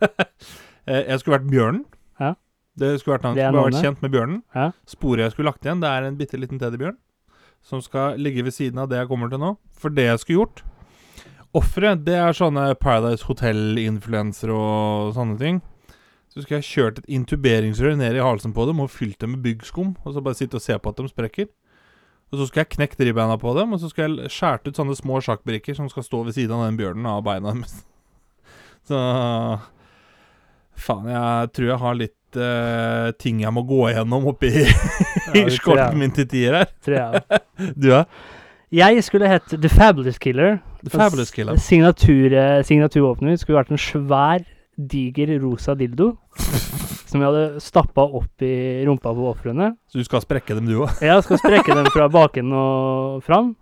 [0.88, 1.84] Eh, Jeg skulle vært bjørnen.
[2.20, 2.34] Ja.
[2.78, 3.28] Det skulle vært.
[3.38, 4.42] Det Skulle vært kjent med bjørnen.
[4.56, 4.72] Ja.
[4.90, 6.98] Sporet jeg skulle lagt igjen, det er en bitte liten teddybjørn.
[7.66, 9.56] Som skal ligge ved siden av det jeg kommer til nå.
[9.78, 10.64] For det jeg skulle gjort
[11.56, 15.62] Offeret, det er sånne Paradise Hotel-influensere og sånne ting.
[16.28, 19.46] Så skulle jeg kjørt et intuberingsrør ned i halsen på dem og fylt dem med
[19.46, 19.96] byggskum.
[20.04, 21.48] Og så bare sitte og se på at de sprekker.
[22.28, 24.98] Og så skal jeg knekt ribbeina på dem, og så skal jeg skjære ut sånne
[25.00, 27.80] små sjakkbrikker som skal stå ved siden av den bjørnen av beina deres.
[28.88, 29.00] Så
[30.78, 34.50] Faen, jeg tror jeg har litt eh, ting jeg må gå gjennom oppi
[35.38, 36.74] Ja, skolten min til tier her.
[36.84, 37.42] Tror jeg.
[37.80, 38.04] Du, ja?
[38.74, 40.58] Jeg skulle hett The Fabulous Killer.
[40.84, 41.56] The Fabulous Killer.
[41.56, 44.44] Signatur, eh, mitt skulle vært en svær,
[44.76, 46.18] diger rosa dildo.
[47.08, 49.72] Som jeg hadde stappa opp i rumpa på ofrene.
[49.88, 51.00] Så du skal sprekke dem, du òg?
[51.00, 53.54] Jeg skal sprekke dem fra baken og fram.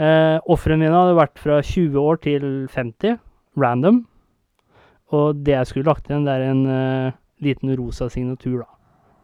[0.00, 3.18] Eh, Ofrene mine hadde vært fra 20 år til 50,
[3.60, 4.02] random.
[5.14, 8.66] Og det jeg skulle lagt igjen, det er en eh, liten rosa signatur, da.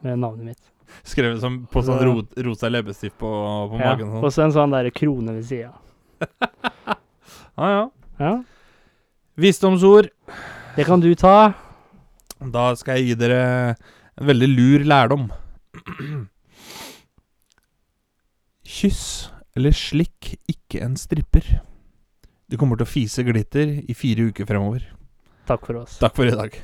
[0.02, 0.72] Med navnet mitt.
[1.04, 3.26] Skrevet som på sånn Så- ro, rosa leppestift på,
[3.70, 3.94] på Ja.
[3.96, 4.08] magen.
[4.22, 4.32] Og Sånn.
[4.32, 5.72] så en sånn der krone ved sida.
[7.58, 7.90] Ah, ja.
[8.20, 8.42] Ja,
[9.38, 10.10] Visdomsord.
[10.76, 11.54] det kan du ta.
[12.38, 13.76] Da skal jeg gi dere
[14.18, 15.30] en veldig lur lærdom.
[18.66, 21.46] Kyss eller slikk ikke en stripper.
[22.50, 24.84] Du kommer til å fise glitter i fire uker fremover.
[25.48, 25.98] Takk for oss.
[26.02, 26.58] Takk for i dag.